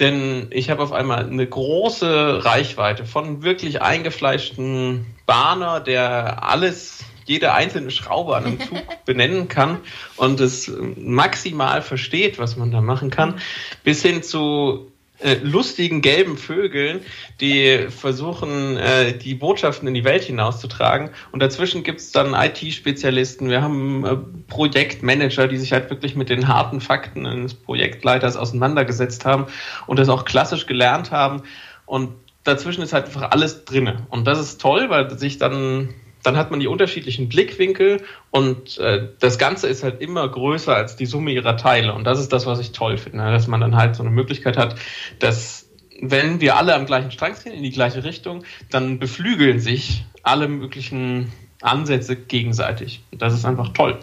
Denn 0.02 0.48
ich 0.50 0.68
habe 0.68 0.82
auf 0.82 0.90
einmal 0.90 1.24
eine 1.24 1.46
große 1.46 2.44
Reichweite 2.44 3.04
von 3.04 3.44
wirklich 3.44 3.82
eingefleischten 3.82 5.06
Bahner, 5.26 5.78
der 5.78 6.42
alles 6.42 7.04
jede 7.24 7.54
einzelne 7.54 7.92
Schraube 7.92 8.34
an 8.36 8.44
einem 8.44 8.60
Zug 8.68 8.82
benennen 9.04 9.46
kann 9.46 9.78
und 10.16 10.40
es 10.40 10.72
maximal 10.96 11.82
versteht, 11.82 12.40
was 12.40 12.56
man 12.56 12.72
da 12.72 12.80
machen 12.80 13.10
kann, 13.10 13.38
bis 13.84 14.02
hin 14.02 14.24
zu 14.24 14.91
äh, 15.22 15.38
lustigen 15.42 16.02
gelben 16.02 16.36
Vögeln, 16.36 17.00
die 17.40 17.86
versuchen, 17.88 18.76
äh, 18.76 19.16
die 19.16 19.34
Botschaften 19.34 19.88
in 19.88 19.94
die 19.94 20.04
Welt 20.04 20.24
hinauszutragen. 20.24 21.10
Und 21.32 21.40
dazwischen 21.40 21.82
gibt 21.82 22.00
es 22.00 22.12
dann 22.12 22.34
IT-Spezialisten, 22.34 23.48
wir 23.48 23.62
haben 23.62 24.04
äh, 24.04 24.16
Projektmanager, 24.48 25.48
die 25.48 25.58
sich 25.58 25.72
halt 25.72 25.90
wirklich 25.90 26.16
mit 26.16 26.28
den 26.28 26.48
harten 26.48 26.80
Fakten 26.80 27.26
eines 27.26 27.54
Projektleiters 27.54 28.36
auseinandergesetzt 28.36 29.24
haben 29.24 29.46
und 29.86 29.98
das 29.98 30.08
auch 30.08 30.24
klassisch 30.24 30.66
gelernt 30.66 31.10
haben. 31.10 31.42
Und 31.86 32.14
dazwischen 32.44 32.82
ist 32.82 32.92
halt 32.92 33.06
einfach 33.06 33.30
alles 33.30 33.64
drinne. 33.64 34.06
Und 34.10 34.26
das 34.26 34.38
ist 34.38 34.60
toll, 34.60 34.90
weil 34.90 35.16
sich 35.18 35.38
dann 35.38 35.94
dann 36.22 36.36
hat 36.36 36.50
man 36.50 36.60
die 36.60 36.68
unterschiedlichen 36.68 37.28
Blickwinkel 37.28 38.02
und 38.30 38.78
äh, 38.78 39.08
das 39.18 39.38
Ganze 39.38 39.68
ist 39.68 39.82
halt 39.82 40.00
immer 40.00 40.28
größer 40.28 40.74
als 40.74 40.96
die 40.96 41.06
Summe 41.06 41.32
ihrer 41.32 41.56
Teile. 41.56 41.94
Und 41.94 42.04
das 42.04 42.20
ist 42.20 42.32
das, 42.32 42.46
was 42.46 42.60
ich 42.60 42.72
toll 42.72 42.98
finde, 42.98 43.18
ne? 43.18 43.32
dass 43.32 43.48
man 43.48 43.60
dann 43.60 43.76
halt 43.76 43.96
so 43.96 44.02
eine 44.02 44.10
Möglichkeit 44.10 44.56
hat, 44.56 44.76
dass 45.18 45.68
wenn 46.00 46.40
wir 46.40 46.56
alle 46.56 46.74
am 46.74 46.86
gleichen 46.86 47.10
Strang 47.10 47.34
ziehen, 47.34 47.52
in 47.52 47.62
die 47.62 47.70
gleiche 47.70 48.04
Richtung, 48.04 48.44
dann 48.70 48.98
beflügeln 48.98 49.60
sich 49.60 50.04
alle 50.22 50.48
möglichen 50.48 51.32
Ansätze 51.60 52.16
gegenseitig. 52.16 53.02
Und 53.12 53.22
das 53.22 53.34
ist 53.34 53.44
einfach 53.44 53.68
toll. 53.68 53.98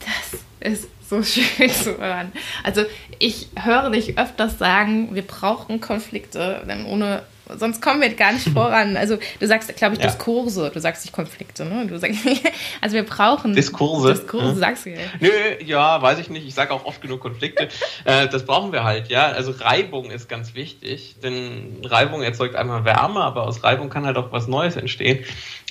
Das 0.00 0.72
ist 0.72 0.88
so 1.08 1.22
schön 1.22 1.70
zu 1.70 1.98
hören. 1.98 2.32
Also 2.64 2.82
ich 3.18 3.48
höre 3.56 3.90
dich 3.90 4.18
öfters 4.18 4.58
sagen, 4.58 5.14
wir 5.14 5.22
brauchen 5.22 5.80
Konflikte, 5.80 6.64
denn 6.66 6.84
ohne 6.86 7.22
sonst 7.58 7.82
kommen 7.82 8.00
wir 8.00 8.10
gar 8.14 8.32
nicht 8.32 8.48
voran. 8.48 8.96
Also 8.96 9.18
du 9.40 9.46
sagst, 9.46 9.74
glaube 9.76 9.94
ich, 9.94 10.00
ja. 10.00 10.08
Diskurse, 10.08 10.70
du 10.72 10.80
sagst 10.80 11.04
nicht 11.04 11.12
Konflikte, 11.12 11.64
ne? 11.64 11.86
Du 11.86 11.98
sagst, 11.98 12.18
also 12.80 12.94
wir 12.94 13.04
brauchen 13.04 13.54
Diskurse. 13.54 14.14
Diskurse, 14.14 14.46
ja. 14.46 14.54
sagst 14.54 14.86
du 14.86 14.90
ja. 14.90 14.98
Nö, 15.20 15.30
ja, 15.64 16.00
weiß 16.00 16.18
ich 16.18 16.30
nicht. 16.30 16.46
Ich 16.46 16.54
sage 16.54 16.72
auch 16.72 16.84
oft 16.84 17.00
genug 17.00 17.20
Konflikte. 17.20 17.68
äh, 18.04 18.28
das 18.28 18.44
brauchen 18.44 18.72
wir 18.72 18.84
halt, 18.84 19.08
ja. 19.08 19.26
Also 19.26 19.52
Reibung 19.52 20.10
ist 20.10 20.28
ganz 20.28 20.54
wichtig, 20.54 21.16
denn 21.22 21.82
Reibung 21.84 22.22
erzeugt 22.22 22.56
einmal 22.56 22.84
Wärme, 22.84 23.20
aber 23.20 23.44
aus 23.44 23.62
Reibung 23.62 23.90
kann 23.90 24.06
halt 24.06 24.16
auch 24.16 24.32
was 24.32 24.48
Neues 24.48 24.76
entstehen. 24.76 25.24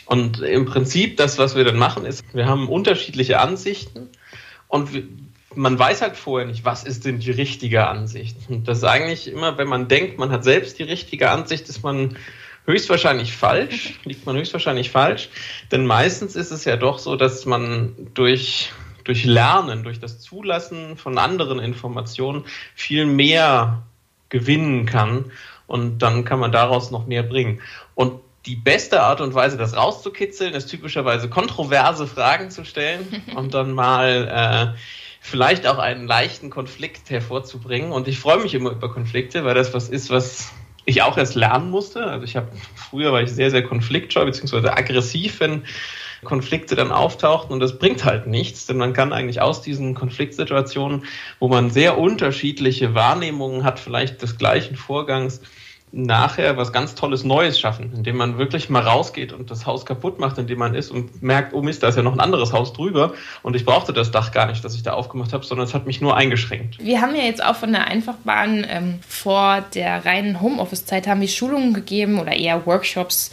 Und 0.06 0.42
im 0.42 0.66
Prinzip, 0.66 1.18
das, 1.18 1.38
was 1.38 1.56
wir 1.56 1.64
dann 1.64 1.78
machen, 1.78 2.06
ist, 2.06 2.24
wir 2.34 2.46
haben 2.46 2.68
unterschiedliche 2.68 3.40
Ansichten 3.40 4.10
und 4.68 4.94
wir, 4.94 5.04
man 5.56 5.78
weiß 5.78 6.02
halt 6.02 6.16
vorher 6.16 6.48
nicht, 6.48 6.66
was 6.66 6.84
ist 6.84 7.06
denn 7.06 7.20
die 7.20 7.32
richtige 7.32 7.88
Ansicht. 7.88 8.38
Und 8.50 8.68
das 8.68 8.80
ist 8.80 8.84
eigentlich 8.84 9.28
immer, 9.28 9.58
wenn 9.58 9.68
man 9.68 9.88
denkt, 9.88 10.18
man 10.18 10.32
hat 10.32 10.44
selbst 10.44 10.80
die 10.80 10.84
richtige 10.84 11.30
Ansicht, 11.30 11.68
ist 11.70 11.84
man 11.84 12.18
höchstwahrscheinlich 12.66 13.34
falsch, 13.34 14.00
liegt 14.04 14.26
man 14.26 14.36
höchstwahrscheinlich 14.38 14.92
falsch. 14.92 15.30
Denn 15.72 15.86
meistens 15.86 16.36
ist 16.36 16.52
es 16.52 16.66
ja 16.66 16.78
doch 16.78 17.00
so, 17.00 17.16
dass 17.16 17.46
man 17.46 17.96
durch, 18.14 18.72
durch 19.04 19.26
Lernen, 19.26 19.84
durch 19.84 20.00
das 20.00 20.20
Zulassen 20.20 20.98
von 20.98 21.18
anderen 21.18 21.60
Informationen 21.60 22.46
viel 22.76 23.06
mehr 23.06 23.84
gewinnen 24.30 24.86
kann. 24.86 25.32
Und 25.68 26.00
dann 26.00 26.26
kann 26.26 26.40
man 26.40 26.52
daraus 26.52 26.92
noch 26.92 27.08
mehr 27.08 27.24
bringen. 27.24 27.62
Und 27.96 28.22
die 28.46 28.56
beste 28.56 29.04
Art 29.04 29.22
und 29.22 29.34
Weise, 29.34 29.58
das 29.58 29.76
rauszukitzeln, 29.76 30.54
ist 30.54 30.68
typischerweise 30.68 31.30
kontroverse 31.30 32.08
Fragen 32.08 32.50
zu 32.50 32.66
stellen 32.66 33.24
und 33.36 33.54
dann 33.54 33.72
mal 33.72 34.74
äh, 34.76 34.80
vielleicht 35.24 35.68
auch 35.68 35.78
einen 35.78 36.08
leichten 36.08 36.50
Konflikt 36.50 37.12
hervorzubringen. 37.12 37.92
Und 37.92 38.08
ich 38.08 38.20
freue 38.20 38.42
mich 38.42 38.56
immer 38.56 38.72
über 38.72 38.92
Konflikte, 38.92 39.46
weil 39.46 39.54
das 39.54 39.74
was 39.74 39.88
ist, 39.88 40.10
was 40.10 40.52
ich 40.84 41.04
auch 41.04 41.16
erst 41.16 41.36
lernen 41.36 41.70
musste. 41.70 42.04
Also 42.06 42.26
ich 42.26 42.36
habe 42.36 42.48
früher 42.76 43.14
war 43.14 43.22
ich 43.22 43.30
sehr, 43.30 43.52
sehr 43.52 43.64
konfliktscheu 43.64 44.26
beziehungsweise 44.26 44.76
aggressiv, 44.76 45.40
wenn 45.40 45.64
Konflikte 46.24 46.76
dann 46.76 46.92
auftauchten 46.92 47.54
und 47.54 47.60
das 47.60 47.80
bringt 47.80 48.04
halt 48.04 48.28
nichts, 48.28 48.66
denn 48.66 48.78
man 48.78 48.94
kann 48.94 49.14
eigentlich 49.14 49.42
aus 49.42 49.62
diesen 49.62 49.96
Konfliktsituationen, 49.96 51.06
wo 51.40 51.48
man 51.48 51.72
sehr 51.72 51.98
unterschiedliche 51.98 52.94
Wahrnehmungen 52.94 53.64
hat, 53.64 53.80
vielleicht 53.80 54.22
des 54.22 54.38
gleichen 54.38 54.76
Vorgangs, 54.76 55.42
nachher 55.92 56.56
was 56.56 56.72
ganz 56.72 56.96
Tolles 56.96 57.24
Neues 57.24 57.60
schaffen, 57.60 57.92
indem 57.94 58.16
man 58.16 58.38
wirklich 58.38 58.70
mal 58.70 58.82
rausgeht 58.82 59.34
und 59.34 59.52
das 59.52 59.66
Haus 59.66 59.86
kaputt 59.86 60.20
macht, 60.20 60.38
in 60.38 60.48
dem 60.48 60.58
man 60.58 60.74
ist 60.74 60.90
und 60.90 61.22
merkt, 61.22 61.54
oh 61.54 61.62
Mist, 61.62 61.84
da 61.84 61.90
ist 61.90 61.98
ja 61.98 62.02
noch 62.02 62.14
ein 62.14 62.22
anderes 62.22 62.54
Haus 62.54 62.72
drüber 62.72 63.14
und 63.44 63.56
ich 63.56 63.66
brauchte 63.66 63.92
das 63.92 64.10
Dach 64.10 64.32
gar 64.32 64.48
nicht, 64.48 64.64
das 64.64 64.74
ich 64.76 64.84
da 64.84 64.94
aufgemacht 64.94 65.34
habe, 65.34 65.44
sondern 65.44 65.68
es 65.68 65.74
hat 65.74 65.86
mich 65.86 66.00
nur 66.00 66.16
eingeschränkt. 66.16 66.78
Wir 66.80 67.02
haben 67.02 67.14
ja 67.14 67.24
jetzt 67.24 67.44
auch 67.44 67.58
von 67.58 67.74
der 67.74 67.88
Einfachbahn 67.88 68.66
ähm, 68.70 69.00
vor 69.06 69.66
der 69.74 70.06
reinen 70.06 70.40
Homeoffice-Zeit 70.40 71.08
haben 71.08 71.20
wir 71.20 71.28
Schulungen 71.28 71.74
gegeben 71.74 72.20
oder 72.20 72.32
eher 72.32 72.66
Workshops 72.66 73.32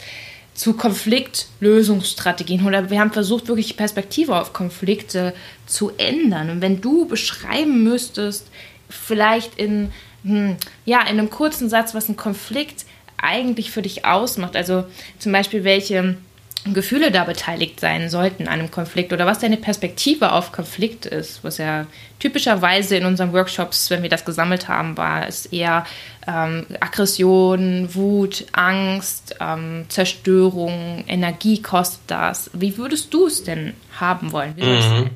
zu 0.53 0.73
Konfliktlösungsstrategien 0.73 2.67
oder 2.67 2.89
wir 2.89 2.99
haben 2.99 3.11
versucht, 3.11 3.47
wirklich 3.47 3.77
Perspektive 3.77 4.37
auf 4.37 4.51
Konflikte 4.51 5.33
zu 5.65 5.93
ändern. 5.97 6.49
Und 6.49 6.61
wenn 6.61 6.81
du 6.81 7.07
beschreiben 7.07 7.85
müsstest, 7.85 8.51
vielleicht 8.89 9.57
in 9.57 9.93
hm, 10.23 10.57
ja, 10.85 11.01
in 11.01 11.07
einem 11.07 11.29
kurzen 11.29 11.69
Satz, 11.69 11.93
was 11.93 12.09
ein 12.09 12.17
Konflikt 12.17 12.85
eigentlich 13.17 13.71
für 13.71 13.81
dich 13.81 14.05
ausmacht. 14.05 14.55
Also 14.55 14.85
zum 15.17 15.31
Beispiel, 15.31 15.63
welche 15.63 16.17
Gefühle 16.65 17.09
da 17.09 17.23
beteiligt 17.23 17.79
sein 17.79 18.09
sollten 18.09 18.43
an 18.43 18.59
einem 18.59 18.71
Konflikt 18.71 19.13
oder 19.13 19.25
was 19.25 19.39
deine 19.39 19.55
Perspektive 19.55 20.33
auf 20.33 20.51
Konflikt 20.51 21.05
ist, 21.05 21.43
was 21.43 21.57
ja 21.57 21.87
typischerweise 22.19 22.97
in 22.97 23.05
unseren 23.05 23.31
Workshops, 23.31 23.89
wenn 23.89 24.03
wir 24.03 24.09
das 24.09 24.25
gesammelt 24.25 24.67
haben, 24.67 24.97
war 24.97 25.25
es 25.25 25.45
eher 25.45 25.85
ähm, 26.27 26.65
Aggression, 26.81 27.95
Wut, 27.95 28.45
Angst, 28.51 29.37
ähm, 29.39 29.85
Zerstörung, 29.87 31.05
Energie 31.07 31.61
kostet 31.61 32.01
das. 32.07 32.51
Wie 32.53 32.77
würdest 32.77 33.13
du 33.13 33.27
es 33.27 33.43
denn 33.45 33.73
haben 33.97 34.33
wollen? 34.33 34.55
Mhm. 34.57 35.09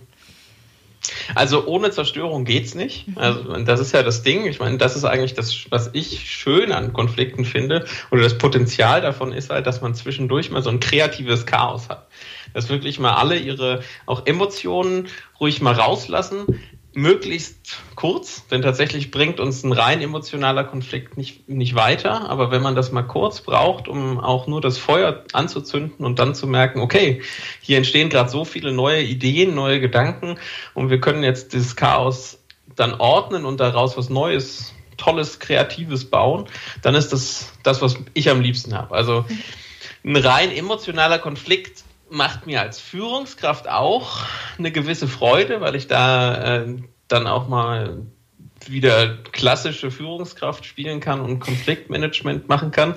Also 1.36 1.66
ohne 1.66 1.92
Zerstörung 1.92 2.46
geht's 2.46 2.76
nicht. 2.76 3.08
Mhm. 3.08 3.18
Also 3.18 3.58
das 3.64 3.80
ist 3.80 3.94
ja 3.94 4.04
das 4.04 4.24
Ding. 4.24 4.46
Ich 4.46 4.60
meine, 4.60 4.78
das 4.78 4.96
ist 4.96 5.04
eigentlich 5.04 5.34
das, 5.34 5.66
was 5.70 5.90
ich 5.94 6.30
schön 6.30 6.72
an 6.72 6.94
Konflikten 6.94 7.46
finde. 7.46 7.86
Oder 8.12 8.24
das 8.24 8.38
Potenzial 8.38 9.02
davon 9.02 9.32
ist 9.32 9.50
halt, 9.50 9.68
dass 9.68 9.82
man 9.82 9.96
zwischendurch 9.96 10.52
mal 10.52 10.62
so 10.62 10.70
ein 10.70 10.80
kreatives 10.80 11.46
Chaos 11.46 11.90
hat. 11.90 12.08
Dass 12.54 12.70
wirklich 12.70 13.00
mal 13.00 13.14
alle 13.14 13.38
ihre 13.38 13.84
auch 14.06 14.26
Emotionen 14.26 15.08
ruhig 15.40 15.62
mal 15.62 15.74
rauslassen, 15.74 16.46
möglichst 16.96 17.78
kurz, 17.96 18.48
denn 18.48 18.62
tatsächlich 18.62 19.12
bringt 19.12 19.40
uns 19.40 19.64
ein 19.64 19.72
rein 19.72 20.02
emotionaler 20.02 20.64
Konflikt 20.64 21.18
nicht, 21.18 21.48
nicht 21.50 21.76
weiter. 21.76 22.30
Aber 22.30 22.52
wenn 22.52 22.62
man 22.62 22.76
das 22.76 22.92
mal 22.92 23.04
kurz 23.04 23.42
braucht, 23.42 23.88
um 23.88 24.20
auch 24.20 24.48
nur 24.48 24.62
das 24.62 24.78
Feuer 24.78 25.24
anzuzünden 25.34 26.06
und 26.06 26.20
dann 26.20 26.36
zu 26.36 26.48
merken, 26.48 26.80
okay, 26.80 27.22
hier 27.62 27.78
entstehen 27.78 28.10
gerade 28.10 28.30
so 28.30 28.46
viele 28.46 28.72
neue 28.72 29.02
Ideen, 29.02 29.56
neue 29.56 29.80
Gedanken 29.80 30.38
und 30.74 30.90
wir 30.90 31.00
können 31.00 31.24
jetzt 31.24 31.54
dieses 31.54 31.76
Chaos 31.76 32.40
dann 32.76 32.94
ordnen 32.96 33.46
und 33.46 33.60
daraus 33.60 33.98
was 33.98 34.10
Neues, 34.10 34.74
Tolles, 34.98 35.40
Kreatives 35.40 36.06
bauen, 36.06 36.46
dann 36.82 36.96
ist 36.96 37.14
das 37.14 37.52
das, 37.64 37.82
was 37.82 37.96
ich 38.14 38.30
am 38.30 38.42
liebsten 38.42 38.76
habe. 38.76 38.96
Also 38.96 39.26
ein 40.06 40.16
rein 40.16 40.52
emotionaler 40.52 41.20
Konflikt 41.20 41.84
macht 42.14 42.46
mir 42.46 42.62
als 42.62 42.80
Führungskraft 42.80 43.68
auch 43.68 44.20
eine 44.60 44.72
gewisse 44.72 45.08
Freude, 45.08 45.62
weil 45.62 45.76
ich 45.76 45.88
da 45.88 46.62
äh, 46.62 46.76
dann 47.08 47.26
auch 47.26 47.48
mal 47.48 48.04
wieder 48.68 49.18
klassische 49.32 49.90
Führungskraft 49.90 50.64
spielen 50.64 51.00
kann 51.00 51.22
und 51.22 51.40
Konfliktmanagement 51.40 52.48
machen 52.48 52.70
kann, 52.70 52.94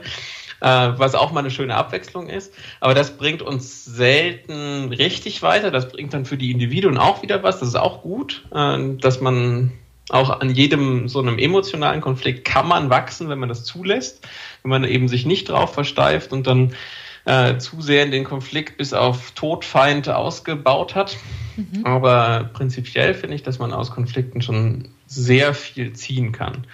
äh, 0.61 0.93
was 0.97 1.15
auch 1.15 1.33
mal 1.33 1.41
eine 1.41 1.51
schöne 1.51 1.75
Abwechslung 1.75 2.29
ist. 2.29 2.53
Aber 2.81 2.93
das 2.93 3.17
bringt 3.17 3.41
uns 3.41 3.87
selten 3.87 4.93
richtig 4.93 5.43
weiter. 5.43 5.71
Das 5.71 5.89
bringt 5.89 6.13
dann 6.13 6.27
für 6.27 6.37
die 6.37 6.51
Individuen 6.51 6.99
auch 6.99 7.23
wieder 7.23 7.43
was. 7.43 7.59
Das 7.59 7.71
ist 7.71 7.75
auch 7.75 8.03
gut, 8.03 8.45
äh, 8.55 8.97
dass 8.99 9.23
man 9.23 9.73
auch 10.11 10.41
an 10.41 10.51
jedem 10.51 11.09
so 11.09 11.21
einem 11.21 11.39
emotionalen 11.39 12.03
Konflikt 12.03 12.45
kann 12.45 12.69
man 12.69 12.91
wachsen, 12.91 13.31
wenn 13.31 13.39
man 13.39 13.49
das 13.49 13.65
zulässt, 13.65 14.29
wenn 14.63 14.69
man 14.69 14.85
eben 14.85 15.09
sich 15.09 15.25
nicht 15.25 15.49
drauf 15.49 15.73
versteift 15.73 16.33
und 16.33 16.47
dann 16.47 16.75
äh, 17.27 17.59
zu 17.59 17.83
sehr 17.83 18.05
in 18.05 18.13
den 18.13 18.25
Konflikt 18.25 18.79
bis 18.79 18.93
auf 18.95 19.33
Todfeind 19.33 20.09
ausgebaut 20.09 20.95
hat. 20.95 21.17
Mhm. 21.57 21.85
Aber 21.85 22.51
prinzipiell 22.53 23.15
finde 23.15 23.35
ich, 23.35 23.43
dass 23.43 23.59
man 23.59 23.73
aus 23.73 23.91
Konflikten 23.91 24.41
schon 24.41 24.89
sehr 25.07 25.53
viel 25.53 25.93
ziehen 25.93 26.33
kann. 26.33 26.67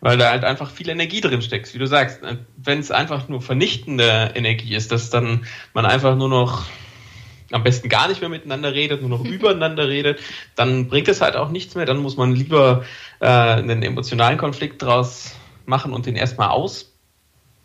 Weil 0.00 0.16
da 0.16 0.30
halt 0.30 0.44
einfach 0.44 0.70
viel 0.70 0.88
Energie 0.88 1.20
drin 1.20 1.42
steckt. 1.42 1.72
Wie 1.74 1.78
du 1.78 1.86
sagst, 1.86 2.22
äh, 2.22 2.36
wenn 2.56 2.78
es 2.78 2.90
einfach 2.90 3.28
nur 3.28 3.42
vernichtende 3.42 4.32
Energie 4.34 4.74
ist, 4.74 4.92
dass 4.92 5.10
dann 5.10 5.44
man 5.74 5.84
einfach 5.84 6.16
nur 6.16 6.28
noch 6.28 6.64
am 7.52 7.62
besten 7.62 7.88
gar 7.88 8.08
nicht 8.08 8.20
mehr 8.20 8.30
miteinander 8.30 8.74
redet, 8.74 9.00
nur 9.00 9.10
noch 9.10 9.24
übereinander 9.24 9.88
redet, 9.88 10.20
dann 10.54 10.88
bringt 10.88 11.08
es 11.08 11.20
halt 11.20 11.36
auch 11.36 11.50
nichts 11.50 11.74
mehr. 11.74 11.86
Dann 11.86 11.98
muss 11.98 12.16
man 12.16 12.32
lieber 12.32 12.84
äh, 13.20 13.26
einen 13.26 13.82
emotionalen 13.82 14.38
Konflikt 14.38 14.82
draus 14.82 15.34
machen 15.64 15.92
und 15.92 16.06
den 16.06 16.14
erstmal 16.14 16.48
aus 16.48 16.95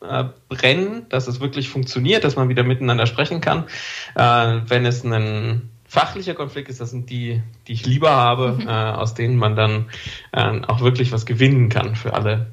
äh, 0.01 0.25
brennen, 0.49 1.05
dass 1.09 1.27
es 1.27 1.39
wirklich 1.39 1.69
funktioniert, 1.69 2.23
dass 2.23 2.35
man 2.35 2.49
wieder 2.49 2.63
miteinander 2.63 3.05
sprechen 3.05 3.41
kann. 3.41 3.65
Äh, 4.15 4.61
wenn 4.67 4.85
es 4.85 5.03
ein 5.03 5.69
fachlicher 5.87 6.33
Konflikt 6.33 6.69
ist, 6.69 6.79
das 6.79 6.91
sind 6.91 7.09
die, 7.09 7.41
die 7.67 7.73
ich 7.73 7.85
lieber 7.85 8.11
habe, 8.11 8.53
mhm. 8.53 8.67
äh, 8.67 8.71
aus 8.71 9.13
denen 9.13 9.35
man 9.35 9.55
dann 9.55 9.89
äh, 10.31 10.61
auch 10.67 10.81
wirklich 10.81 11.11
was 11.11 11.25
gewinnen 11.25 11.69
kann 11.69 11.95
für 11.95 12.13
alle. 12.13 12.47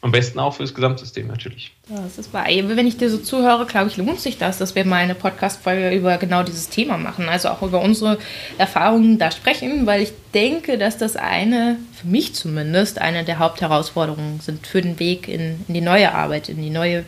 Am 0.00 0.12
besten 0.12 0.38
auch 0.38 0.54
für 0.54 0.62
das 0.62 0.74
Gesamtsystem 0.74 1.26
natürlich. 1.26 1.72
Ja, 1.88 2.00
das 2.00 2.18
ist 2.18 2.32
wahr. 2.32 2.46
Wenn 2.46 2.86
ich 2.86 2.98
dir 2.98 3.10
so 3.10 3.18
zuhöre, 3.18 3.66
glaube 3.66 3.88
ich, 3.88 3.96
lohnt 3.96 4.20
sich 4.20 4.38
das, 4.38 4.58
dass 4.58 4.76
wir 4.76 4.84
mal 4.84 4.96
eine 4.96 5.16
Podcast-Folge 5.16 5.90
über 5.90 6.18
genau 6.18 6.44
dieses 6.44 6.68
Thema 6.68 6.96
machen. 6.98 7.28
Also 7.28 7.48
auch 7.48 7.62
über 7.62 7.80
unsere 7.80 8.18
Erfahrungen 8.58 9.18
da 9.18 9.32
sprechen, 9.32 9.86
weil 9.86 10.02
ich 10.02 10.12
denke, 10.34 10.78
dass 10.78 10.98
das 10.98 11.16
eine, 11.16 11.78
für 11.92 12.06
mich 12.06 12.34
zumindest, 12.34 13.00
eine 13.00 13.24
der 13.24 13.40
Hauptherausforderungen 13.40 14.38
sind 14.38 14.66
für 14.68 14.82
den 14.82 15.00
Weg 15.00 15.26
in, 15.26 15.64
in 15.66 15.74
die 15.74 15.80
neue 15.80 16.14
Arbeit, 16.14 16.48
in 16.48 16.62
die 16.62 16.70
neue, 16.70 17.04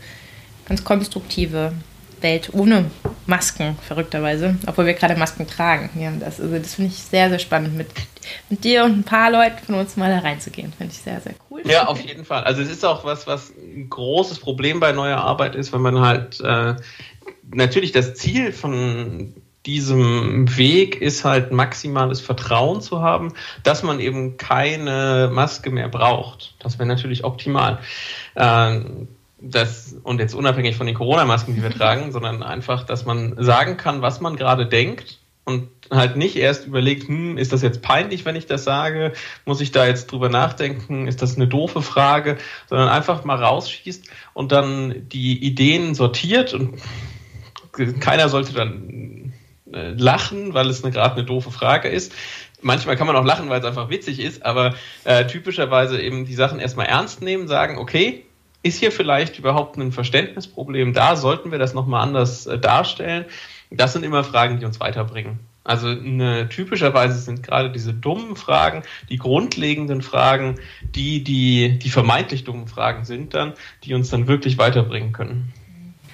ganz 0.67 0.83
konstruktive 0.83 1.73
Welt 2.23 2.51
ohne 2.53 2.91
Masken, 3.27 3.77
verrückterweise, 3.87 4.57
obwohl 4.67 4.87
wir 4.87 4.95
gerade 4.95 5.17
Masken 5.17 5.47
tragen. 5.47 5.91
Ja, 6.01 6.11
das, 6.19 6.41
also 6.41 6.57
das 6.59 6.75
finde 6.75 6.91
ich 6.91 6.99
sehr, 6.99 7.29
sehr 7.29 7.39
spannend, 7.39 7.77
mit, 7.77 7.89
mit 8.49 8.65
dir 8.65 8.85
und 8.85 8.99
ein 8.99 9.05
paar 9.05 9.31
Leuten 9.31 9.65
von 9.65 9.77
uns 9.77 9.97
mal 9.97 10.11
da 10.11 10.19
reinzugehen. 10.19 10.73
Finde 10.73 10.93
ich 10.93 11.01
sehr, 11.01 11.21
sehr 11.21 11.35
cool. 11.51 11.63
Ja, 11.65 11.87
auf 11.87 12.01
jeden 12.01 12.25
Fall. 12.25 12.45
Also 12.45 12.63
es 12.63 12.71
ist 12.71 12.85
auch 12.85 13.05
was, 13.05 13.27
was 13.27 13.51
ein 13.51 13.89
großes 13.89 14.41
Problem 14.41 14.81
bei 14.81 14.93
neuer 14.93 15.19
Arbeit 15.19 15.55
ist, 15.55 15.73
wenn 15.73 15.83
man 15.83 16.01
halt 16.01 16.41
äh, 16.41 16.75
natürlich 17.53 17.93
das 17.93 18.15
Ziel 18.15 18.53
von 18.53 19.35
diesem 19.67 20.57
Weg 20.57 21.01
ist 21.01 21.25
halt 21.25 21.53
maximales 21.53 22.21
Vertrauen 22.21 22.81
zu 22.81 23.03
haben, 23.03 23.35
dass 23.63 23.83
man 23.83 24.01
eben 24.01 24.39
keine 24.39 25.31
Maske 25.33 25.71
mehr 25.71 25.89
braucht. 25.89 26.55
Das 26.61 26.79
wäre 26.79 26.89
natürlich 26.89 27.25
optimal. 27.25 27.79
Ähm, 28.37 29.09
das, 29.41 29.97
und 30.03 30.21
jetzt 30.21 30.35
unabhängig 30.35 30.77
von 30.77 30.87
den 30.87 30.95
Corona-Masken, 30.95 31.55
die 31.55 31.63
wir 31.63 31.71
tragen, 31.71 32.13
sondern 32.13 32.43
einfach, 32.43 32.85
dass 32.85 33.05
man 33.05 33.35
sagen 33.43 33.77
kann, 33.77 34.03
was 34.03 34.21
man 34.21 34.37
gerade 34.37 34.67
denkt 34.67 35.19
und 35.45 35.69
halt 35.91 36.17
nicht 36.17 36.37
erst 36.37 36.67
überlegt, 36.67 37.09
hm, 37.09 37.37
ist 37.37 37.53
das 37.53 37.63
jetzt 37.63 37.83
peinlich, 37.83 38.25
wenn 38.25 38.37
ich 38.37 38.47
das 38.47 38.65
sage? 38.65 39.13
Muss 39.45 39.61
ich 39.61 39.73
da 39.73 39.87
jetzt 39.87 40.13
drüber 40.13 40.29
nachdenken? 40.29 41.09
Ist 41.09 41.23
das 41.23 41.37
eine 41.37 41.49
doofe 41.49 41.83
Frage? 41.83 42.39
Sondern 42.69 42.89
einfach 42.89 43.25
mal 43.25 43.43
rausschießt 43.43 44.09
und 44.35 44.53
dann 44.53 45.09
die 45.09 45.43
Ideen 45.45 45.95
sortiert 45.95 46.55
und 46.55 46.81
keiner 48.01 48.29
sollte 48.29 48.53
dann 48.53 49.33
äh, 49.73 49.93
lachen, 49.93 50.55
weil 50.55 50.69
es 50.69 50.83
gerade 50.83 51.15
eine 51.15 51.25
doofe 51.25 51.51
Frage 51.51 51.89
ist. 51.89 52.13
Manchmal 52.63 52.97
kann 52.97 53.07
man 53.07 53.17
auch 53.17 53.25
lachen, 53.25 53.49
weil 53.49 53.61
es 53.61 53.67
einfach 53.67 53.89
witzig 53.89 54.21
ist, 54.21 54.45
aber 54.45 54.75
äh, 55.05 55.27
typischerweise 55.27 56.01
eben 56.01 56.27
die 56.27 56.35
Sachen 56.35 56.61
erstmal 56.61 56.87
ernst 56.87 57.23
nehmen, 57.23 57.49
sagen, 57.49 57.79
okay, 57.79 58.25
ist 58.63 58.79
hier 58.79 58.93
vielleicht 58.93 59.39
überhaupt 59.39 59.77
ein 59.77 59.93
Verständnisproblem 59.93 60.93
da? 60.93 61.17
Sollten 61.17 61.51
wir 61.51 61.59
das 61.59 61.75
nochmal 61.75 62.03
anders 62.03 62.47
äh, 62.47 62.59
darstellen? 62.59 63.25
Das 63.71 63.93
sind 63.93 64.05
immer 64.05 64.25
Fragen, 64.25 64.59
die 64.59 64.67
uns 64.67 64.81
weiterbringen. 64.81 65.41
Also 65.63 65.89
eine, 65.89 66.49
typischerweise 66.49 67.19
sind 67.19 67.43
gerade 67.43 67.71
diese 67.71 67.93
dummen 67.93 68.35
Fragen, 68.35 68.83
die 69.09 69.19
grundlegenden 69.19 70.03
Fragen, 70.03 70.59
die, 70.95 71.23
die 71.23 71.79
die 71.79 71.91
vermeintlich 71.91 72.45
dummen 72.45 72.67
Fragen 72.67 73.05
sind 73.05 73.35
dann, 73.35 73.53
die 73.85 73.95
uns 73.95 74.11
dann 74.11 74.27
wirklich 74.27 74.59
weiterbringen 74.59 75.13
können. 75.13 75.53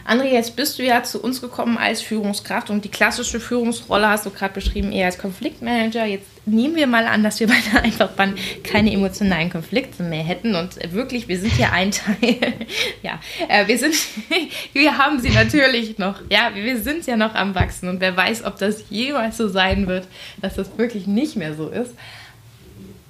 André, 0.06 0.26
jetzt 0.32 0.54
bist 0.54 0.78
du 0.78 0.84
ja 0.84 1.02
zu 1.02 1.20
uns 1.20 1.40
gekommen 1.40 1.78
als 1.78 2.00
Führungskraft 2.00 2.70
und 2.70 2.84
die 2.84 2.90
klassische 2.90 3.40
Führungsrolle 3.40 4.08
hast 4.08 4.24
du 4.24 4.30
gerade 4.30 4.54
beschrieben, 4.54 4.92
eher 4.92 5.06
als 5.06 5.18
Konfliktmanager. 5.18 6.04
Jetzt 6.04 6.28
nehmen 6.46 6.76
wir 6.76 6.86
mal 6.86 7.06
an, 7.06 7.24
dass 7.24 7.40
wir 7.40 7.46
bei 7.48 7.56
der 7.72 7.82
Einfachbahn 7.82 8.36
keine 8.62 8.92
emotionalen 8.92 9.50
Konflikte 9.50 10.04
mehr 10.04 10.22
hätten 10.22 10.54
und 10.54 10.76
wirklich, 10.92 11.26
wir 11.26 11.38
sind 11.38 11.58
ja 11.58 11.72
ein 11.72 11.90
Teil. 11.90 12.38
ja, 13.02 13.18
äh, 13.48 13.66
wir 13.66 13.78
sind, 13.78 13.94
wir 14.72 14.96
haben 14.96 15.18
sie 15.18 15.30
natürlich 15.30 15.98
noch. 15.98 16.20
Ja, 16.30 16.52
wir 16.54 16.78
sind 16.78 17.04
ja 17.06 17.16
noch 17.16 17.34
am 17.34 17.56
Wachsen 17.56 17.88
und 17.88 18.00
wer 18.00 18.16
weiß, 18.16 18.44
ob 18.44 18.58
das 18.58 18.84
jemals 18.88 19.36
so 19.36 19.48
sein 19.48 19.88
wird, 19.88 20.06
dass 20.40 20.54
das 20.54 20.78
wirklich 20.78 21.08
nicht 21.08 21.34
mehr 21.34 21.54
so 21.54 21.68
ist. 21.68 21.94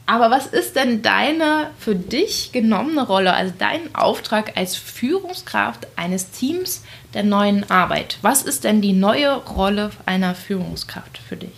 Aber 0.07 0.31
was 0.31 0.47
ist 0.47 0.77
denn 0.77 1.03
deine 1.03 1.71
für 1.79 1.97
dich 1.97 2.53
genommene 2.53 3.05
Rolle, 3.05 3.35
also 3.35 3.53
dein 3.59 3.93
Auftrag 3.95 4.57
als 4.57 4.77
Führungskraft 4.77 5.89
eines 5.97 6.31
Teams 6.31 6.85
der 7.13 7.25
neuen 7.25 7.69
Arbeit? 7.71 8.19
Was 8.23 8.43
ist 8.43 8.63
denn 8.63 8.81
die 8.81 8.93
neue 8.93 9.35
Rolle 9.35 9.91
einer 10.07 10.37
Führungskraft 10.37 11.19
für 11.19 11.37
dich? 11.37 11.51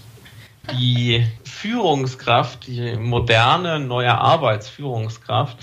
Die 0.80 1.26
Führungskraft, 1.44 2.66
die 2.66 2.96
moderne 2.96 3.80
neue 3.80 4.16
Arbeitsführungskraft, 4.16 5.58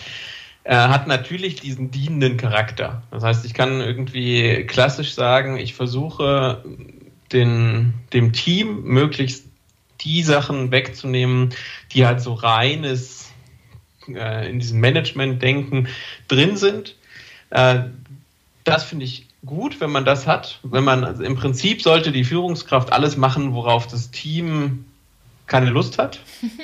äh, 0.63 0.75
hat 0.75 1.07
natürlich 1.07 1.55
diesen 1.55 1.89
dienenden 1.89 2.37
Charakter. 2.37 3.03
Das 3.09 3.23
heißt, 3.23 3.45
ich 3.45 3.55
kann 3.55 3.81
irgendwie 3.81 4.65
klassisch 4.65 5.13
sagen, 5.13 5.57
ich 5.57 5.73
versuche 5.73 6.63
den, 7.31 7.93
dem 8.13 8.33
Team 8.33 8.83
möglichst 8.83 9.45
die 10.01 10.23
Sachen 10.23 10.71
wegzunehmen, 10.71 11.53
die 11.93 12.05
halt 12.05 12.21
so 12.21 12.34
reines 12.34 13.31
äh, 14.08 14.49
in 14.49 14.60
diesem 14.60 14.79
Management-Denken 14.79 15.88
drin 16.27 16.58
sind. 16.58 16.95
Äh, 17.49 17.84
das 18.63 18.84
finde 18.84 19.05
ich 19.05 19.27
gut, 19.45 19.79
wenn 19.79 19.91
man 19.91 20.05
das 20.05 20.27
hat. 20.27 20.60
Wenn 20.63 20.84
man 20.84 21.03
also 21.03 21.23
im 21.23 21.36
Prinzip 21.36 21.81
sollte 21.81 22.12
die 22.12 22.23
Führungskraft 22.23 22.91
alles 22.91 23.17
machen, 23.17 23.53
worauf 23.53 23.88
das 23.88 24.12
Team 24.12 24.86
keine 25.47 25.69
Lust 25.69 25.97
hat. 25.97 26.19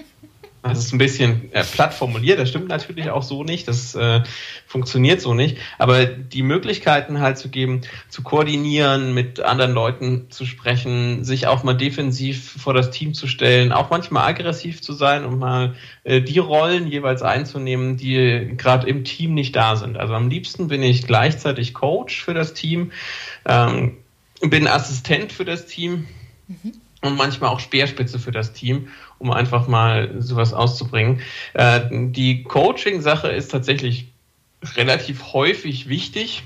Das 0.64 0.78
ist 0.78 0.94
ein 0.94 1.00
bisschen 1.00 1.52
äh, 1.54 1.64
platt 1.64 1.92
formuliert, 1.92 2.38
das 2.38 2.50
stimmt 2.50 2.68
natürlich 2.68 3.10
auch 3.10 3.24
so 3.24 3.44
nicht, 3.44 3.68
das 3.68 3.96
äh, 3.96 4.22
funktioniert 4.68 5.20
so 5.20 5.34
nicht. 5.34 5.58
Aber 5.80 6.06
die 6.06 6.44
Möglichkeiten 6.44 7.20
halt 7.20 7.40
zu 7.40 7.50
geben, 7.50 7.82
zu 8.10 8.22
koordinieren, 8.22 9.16
mit 9.16 9.40
anderen 9.40 9.72
Leuten 9.72 10.30
zu 10.30 10.46
sprechen, 10.46 11.24
sich 11.24 11.48
auch 11.48 11.64
mal 11.64 11.74
defensiv 11.74 12.58
vor 12.62 12.76
das 12.76 12.92
Team 12.92 13.16
zu 13.16 13.26
stellen, 13.26 13.72
auch 13.72 13.90
manchmal 13.90 14.30
aggressiv 14.30 14.84
zu 14.84 14.94
sein 14.94 15.26
und 15.26 15.40
mal 15.40 15.74
äh, 16.04 16.22
die 16.22 16.38
Rollen 16.38 16.88
jeweils 16.88 17.24
einzunehmen, 17.24 17.98
die 17.98 18.54
gerade 18.56 18.88
im 18.88 19.04
Team 19.04 19.34
nicht 19.34 19.56
da 19.56 19.76
sind. 19.76 19.98
Also 19.98 20.14
am 20.14 20.30
liebsten 20.30 20.68
bin 20.68 20.84
ich 20.84 21.08
gleichzeitig 21.08 21.74
Coach 21.74 22.24
für 22.24 22.36
das 22.36 22.54
Team, 22.54 22.92
ähm, 23.46 23.98
bin 24.42 24.68
Assistent 24.68 25.32
für 25.32 25.46
das 25.46 25.66
Team. 25.66 26.08
Mhm 26.48 26.81
und 27.02 27.18
manchmal 27.18 27.50
auch 27.50 27.60
Speerspitze 27.60 28.20
für 28.20 28.32
das 28.32 28.54
Team, 28.54 28.88
um 29.18 29.32
einfach 29.32 29.68
mal 29.68 30.22
sowas 30.22 30.54
auszubringen. 30.54 31.22
Äh, 31.54 31.82
die 31.92 32.44
Coaching-Sache 32.44 33.28
ist 33.30 33.50
tatsächlich 33.52 34.12
relativ 34.76 35.34
häufig 35.34 35.90
wichtig, 35.90 36.44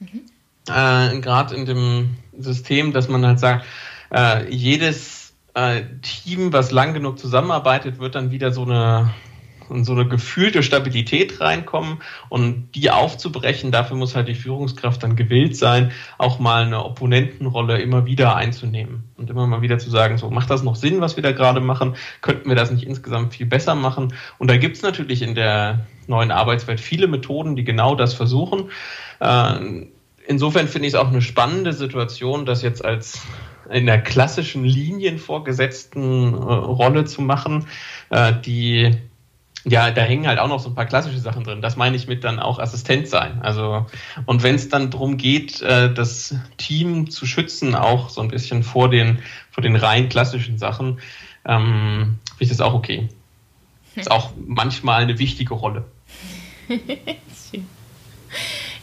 mhm. 0.00 0.22
äh, 0.68 1.20
gerade 1.20 1.54
in 1.54 1.66
dem 1.66 2.16
System, 2.38 2.92
dass 2.92 3.08
man 3.08 3.26
halt 3.26 3.38
sagt, 3.38 3.66
äh, 4.10 4.48
jedes 4.50 5.34
äh, 5.54 5.82
Team, 6.02 6.52
was 6.52 6.70
lang 6.70 6.94
genug 6.94 7.18
zusammenarbeitet, 7.18 7.98
wird 7.98 8.14
dann 8.14 8.30
wieder 8.30 8.52
so 8.52 8.62
eine 8.62 9.12
und 9.70 9.84
so 9.84 9.92
eine 9.92 10.06
gefühlte 10.06 10.62
Stabilität 10.62 11.40
reinkommen 11.40 11.98
und 12.28 12.70
die 12.74 12.90
aufzubrechen, 12.90 13.70
dafür 13.70 13.96
muss 13.96 14.14
halt 14.14 14.28
die 14.28 14.34
Führungskraft 14.34 15.02
dann 15.02 15.16
gewillt 15.16 15.56
sein, 15.56 15.92
auch 16.18 16.38
mal 16.38 16.64
eine 16.64 16.84
Opponentenrolle 16.84 17.80
immer 17.80 18.06
wieder 18.06 18.36
einzunehmen 18.36 19.04
und 19.16 19.30
immer 19.30 19.46
mal 19.46 19.62
wieder 19.62 19.78
zu 19.78 19.90
sagen, 19.90 20.18
so 20.18 20.30
macht 20.30 20.50
das 20.50 20.62
noch 20.62 20.76
Sinn, 20.76 21.00
was 21.00 21.16
wir 21.16 21.22
da 21.22 21.32
gerade 21.32 21.60
machen, 21.60 21.96
könnten 22.20 22.48
wir 22.48 22.56
das 22.56 22.70
nicht 22.70 22.84
insgesamt 22.84 23.34
viel 23.34 23.46
besser 23.46 23.74
machen 23.74 24.14
und 24.38 24.50
da 24.50 24.56
gibt 24.56 24.76
es 24.76 24.82
natürlich 24.82 25.22
in 25.22 25.34
der 25.34 25.86
neuen 26.06 26.30
Arbeitswelt 26.30 26.80
viele 26.80 27.06
Methoden, 27.06 27.54
die 27.54 27.64
genau 27.64 27.94
das 27.94 28.14
versuchen. 28.14 28.70
Äh, 29.20 29.86
insofern 30.26 30.68
finde 30.68 30.88
ich 30.88 30.94
es 30.94 31.00
auch 31.00 31.08
eine 31.08 31.22
spannende 31.22 31.72
Situation, 31.72 32.46
das 32.46 32.62
jetzt 32.62 32.84
als 32.84 33.20
in 33.70 33.86
der 33.86 34.00
klassischen 34.00 34.64
Linienvorgesetzten 34.64 36.32
äh, 36.32 36.36
Rolle 36.36 37.04
zu 37.04 37.22
machen, 37.22 37.66
äh, 38.10 38.32
die 38.44 38.96
ja, 39.68 39.90
da 39.90 40.02
hängen 40.02 40.26
halt 40.26 40.38
auch 40.38 40.48
noch 40.48 40.60
so 40.60 40.70
ein 40.70 40.74
paar 40.74 40.86
klassische 40.86 41.18
Sachen 41.18 41.44
drin. 41.44 41.62
Das 41.62 41.76
meine 41.76 41.96
ich 41.96 42.06
mit 42.06 42.24
dann 42.24 42.38
auch 42.38 42.58
Assistent 42.58 43.08
sein. 43.08 43.40
Also, 43.42 43.86
und 44.26 44.42
wenn 44.42 44.54
es 44.54 44.68
dann 44.68 44.90
darum 44.90 45.16
geht, 45.16 45.60
äh, 45.62 45.92
das 45.92 46.34
Team 46.56 47.10
zu 47.10 47.26
schützen, 47.26 47.74
auch 47.74 48.08
so 48.08 48.20
ein 48.20 48.28
bisschen 48.28 48.62
vor 48.62 48.88
den, 48.88 49.18
vor 49.50 49.62
den 49.62 49.76
rein 49.76 50.08
klassischen 50.08 50.58
Sachen, 50.58 51.00
ähm, 51.44 52.18
finde 52.28 52.44
ich 52.44 52.48
das 52.48 52.60
auch 52.60 52.74
okay. 52.74 53.08
Ist 53.94 54.10
auch 54.10 54.30
manchmal 54.36 55.02
eine 55.02 55.18
wichtige 55.18 55.54
Rolle. 55.54 55.84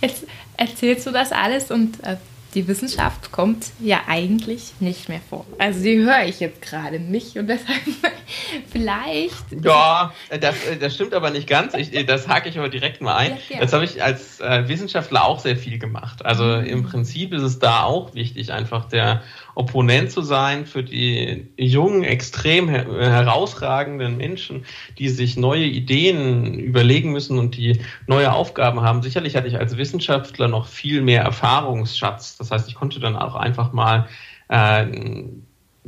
Jetzt 0.01 0.25
erzählst 0.57 1.07
du 1.07 1.11
das 1.11 1.31
alles 1.31 1.71
und 1.71 2.03
äh, 2.03 2.17
die 2.55 2.67
Wissenschaft 2.67 3.31
kommt 3.31 3.67
ja 3.79 4.01
eigentlich 4.07 4.73
nicht 4.79 5.09
mehr 5.09 5.19
vor. 5.29 5.45
Also 5.59 5.83
die 5.83 5.97
höre 5.97 6.25
ich 6.25 6.39
jetzt 6.39 6.61
gerade 6.61 6.99
nicht 6.99 7.37
und 7.37 7.47
deshalb 7.47 7.81
vielleicht. 8.71 9.63
Ja, 9.63 10.13
das, 10.39 10.55
das 10.79 10.95
stimmt 10.95 11.13
aber 11.13 11.29
nicht 11.29 11.47
ganz. 11.47 11.73
Ich, 11.73 11.91
das 12.05 12.27
hake 12.27 12.47
ich 12.49 12.57
aber 12.57 12.69
direkt 12.69 13.01
mal 13.01 13.15
ein. 13.15 13.37
Ja, 13.49 13.59
das 13.59 13.73
habe 13.73 13.83
ich 13.83 14.01
als 14.01 14.39
äh, 14.39 14.67
Wissenschaftler 14.67 15.25
auch 15.25 15.39
sehr 15.39 15.57
viel 15.57 15.77
gemacht. 15.77 16.25
Also 16.25 16.45
mhm. 16.45 16.65
im 16.65 16.83
Prinzip 16.83 17.33
ist 17.33 17.43
es 17.43 17.59
da 17.59 17.83
auch 17.83 18.15
wichtig, 18.15 18.53
einfach 18.53 18.85
der 18.85 19.21
Opponent 19.55 20.11
zu 20.11 20.21
sein 20.21 20.65
für 20.65 20.83
die 20.83 21.47
jungen, 21.57 22.03
extrem 22.03 22.67
her 22.67 22.85
herausragenden 22.85 24.17
Menschen, 24.17 24.65
die 24.99 25.09
sich 25.09 25.37
neue 25.37 25.63
Ideen 25.63 26.59
überlegen 26.59 27.11
müssen 27.11 27.39
und 27.39 27.55
die 27.55 27.81
neue 28.05 28.33
Aufgaben 28.33 28.81
haben. 28.81 29.01
Sicherlich 29.01 29.35
hatte 29.35 29.47
ich 29.47 29.57
als 29.57 29.77
Wissenschaftler 29.77 30.47
noch 30.47 30.67
viel 30.67 31.01
mehr 31.01 31.23
Erfahrungsschatz. 31.23 32.37
Das 32.49 32.59
heißt, 32.59 32.69
ich 32.69 32.75
konnte 32.75 32.99
dann 32.99 33.15
auch 33.15 33.35
einfach 33.35 33.73
mal 33.73 34.07
äh, 34.49 34.85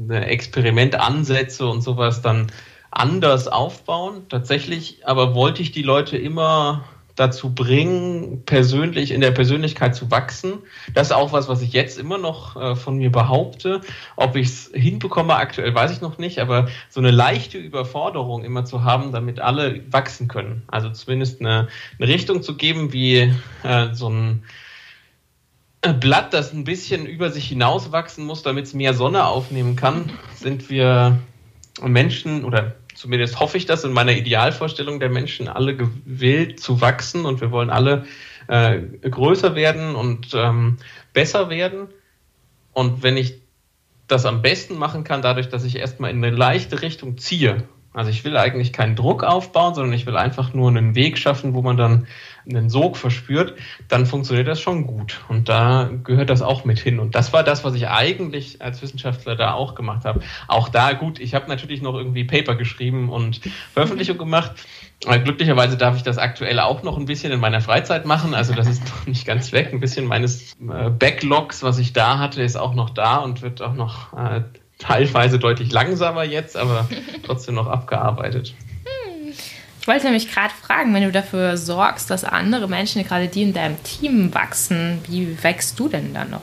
Experimentansätze 0.09 1.67
und 1.67 1.81
sowas 1.81 2.21
dann 2.21 2.47
anders 2.91 3.47
aufbauen. 3.47 4.23
Tatsächlich 4.29 5.05
aber 5.07 5.35
wollte 5.35 5.61
ich 5.61 5.71
die 5.71 5.83
Leute 5.83 6.17
immer 6.17 6.83
dazu 7.17 7.53
bringen, 7.53 8.43
persönlich 8.45 9.11
in 9.11 9.21
der 9.21 9.31
Persönlichkeit 9.31 9.95
zu 9.95 10.11
wachsen. 10.11 10.59
Das 10.93 11.07
ist 11.07 11.13
auch 11.13 11.33
was, 11.33 11.49
was 11.49 11.63
ich 11.63 11.73
jetzt 11.73 11.97
immer 11.97 12.19
noch 12.19 12.55
äh, 12.55 12.75
von 12.75 12.97
mir 12.97 13.11
behaupte. 13.11 13.81
Ob 14.15 14.35
ich 14.35 14.47
es 14.47 14.71
hinbekomme, 14.73 15.35
aktuell 15.35 15.73
weiß 15.73 15.91
ich 15.91 16.01
noch 16.01 16.19
nicht, 16.19 16.39
aber 16.39 16.67
so 16.89 16.99
eine 16.99 17.11
leichte 17.11 17.57
Überforderung 17.57 18.43
immer 18.45 18.65
zu 18.65 18.83
haben, 18.83 19.11
damit 19.11 19.39
alle 19.39 19.81
wachsen 19.91 20.27
können. 20.27 20.61
Also 20.67 20.91
zumindest 20.91 21.41
eine, 21.41 21.67
eine 21.99 22.07
Richtung 22.07 22.43
zu 22.43 22.55
geben, 22.55 22.93
wie 22.93 23.33
äh, 23.63 23.93
so 23.93 24.09
ein 24.09 24.43
Blatt, 25.93 26.33
das 26.33 26.53
ein 26.53 26.63
bisschen 26.63 27.05
über 27.05 27.29
sich 27.29 27.47
hinaus 27.47 27.91
wachsen 27.91 28.25
muss, 28.25 28.43
damit 28.43 28.65
es 28.65 28.73
mehr 28.73 28.93
Sonne 28.93 29.25
aufnehmen 29.25 29.75
kann, 29.75 30.11
sind 30.35 30.69
wir 30.69 31.19
Menschen 31.81 32.43
oder 32.43 32.75
zumindest 32.95 33.39
hoffe 33.39 33.57
ich 33.57 33.65
das 33.65 33.83
in 33.83 33.93
meiner 33.93 34.13
Idealvorstellung 34.13 34.99
der 34.99 35.09
Menschen, 35.09 35.47
alle 35.47 35.75
gewillt 35.75 36.59
zu 36.59 36.81
wachsen 36.81 37.25
und 37.25 37.41
wir 37.41 37.51
wollen 37.51 37.69
alle 37.69 38.05
äh, 38.47 38.79
größer 38.79 39.55
werden 39.55 39.95
und 39.95 40.33
ähm, 40.33 40.77
besser 41.13 41.49
werden. 41.49 41.87
Und 42.73 43.03
wenn 43.03 43.17
ich 43.17 43.41
das 44.07 44.25
am 44.25 44.41
besten 44.41 44.77
machen 44.77 45.03
kann, 45.03 45.21
dadurch, 45.21 45.49
dass 45.49 45.63
ich 45.63 45.75
erstmal 45.75 46.11
in 46.11 46.23
eine 46.23 46.35
leichte 46.35 46.81
Richtung 46.81 47.17
ziehe. 47.17 47.63
Also 47.97 48.11
ich 48.11 48.23
will 48.23 48.37
eigentlich 48.37 48.73
keinen 48.73 48.95
Druck 48.95 49.23
aufbauen, 49.23 49.73
sondern 49.73 49.91
ich 49.93 50.05
will 50.05 50.17
einfach 50.17 50.53
nur 50.53 50.69
einen 50.69 50.93
Weg 50.93 51.17
schaffen, 51.17 51.55
wo 51.55 51.63
man 51.63 51.77
dann 51.77 52.05
einen 52.47 52.69
Sog 52.69 52.95
verspürt, 52.95 53.55
dann 53.87 54.05
funktioniert 54.05 54.47
das 54.47 54.61
schon 54.61 54.85
gut. 54.85 55.21
Und 55.29 55.49
da 55.49 55.89
gehört 56.03 56.29
das 56.29 56.43
auch 56.43 56.63
mit 56.63 56.77
hin. 56.77 56.99
Und 56.99 57.15
das 57.15 57.33
war 57.33 57.43
das, 57.43 57.63
was 57.63 57.73
ich 57.73 57.87
eigentlich 57.87 58.61
als 58.61 58.83
Wissenschaftler 58.83 59.35
da 59.35 59.53
auch 59.53 59.73
gemacht 59.73 60.05
habe. 60.05 60.21
Auch 60.47 60.69
da, 60.69 60.93
gut, 60.93 61.19
ich 61.19 61.33
habe 61.33 61.47
natürlich 61.47 61.81
noch 61.81 61.95
irgendwie 61.95 62.23
Paper 62.23 62.53
geschrieben 62.53 63.09
und 63.09 63.41
Veröffentlichung 63.73 64.19
gemacht. 64.19 64.51
Glücklicherweise 65.01 65.75
darf 65.75 65.95
ich 65.95 66.03
das 66.03 66.19
aktuell 66.19 66.59
auch 66.59 66.83
noch 66.83 66.97
ein 66.97 67.05
bisschen 67.05 67.31
in 67.31 67.39
meiner 67.39 67.61
Freizeit 67.61 68.05
machen. 68.05 68.35
Also 68.35 68.53
das 68.53 68.67
ist 68.67 68.83
noch 68.95 69.07
nicht 69.07 69.25
ganz 69.25 69.51
weg. 69.53 69.69
Ein 69.73 69.79
bisschen 69.79 70.05
meines 70.05 70.53
äh, 70.53 70.91
Backlogs, 70.91 71.63
was 71.63 71.79
ich 71.79 71.93
da 71.93 72.19
hatte, 72.19 72.43
ist 72.43 72.57
auch 72.57 72.75
noch 72.75 72.91
da 72.91 73.17
und 73.17 73.41
wird 73.41 73.63
auch 73.63 73.73
noch 73.73 74.13
äh, 74.13 74.41
teilweise 74.77 75.39
deutlich 75.39 75.71
langsamer 75.71 76.23
jetzt, 76.23 76.57
aber 76.57 76.87
trotzdem 77.23 77.55
noch 77.55 77.67
abgearbeitet. 77.67 78.53
Ich 79.81 79.87
wollte 79.87 80.05
nämlich 80.05 80.29
gerade 80.29 80.53
fragen, 80.53 80.93
wenn 80.93 81.03
du 81.03 81.11
dafür 81.13 81.55
sorgst, 81.55 82.09
dass 82.09 82.25
andere 82.25 82.67
Menschen, 82.67 83.03
gerade 83.05 83.29
die 83.29 83.43
in 83.43 83.53
deinem 83.53 83.81
Team 83.83 84.33
wachsen, 84.33 84.99
wie 85.07 85.41
wächst 85.43 85.79
du 85.79 85.87
denn 85.87 86.13
dann 86.13 86.29
noch? 86.29 86.41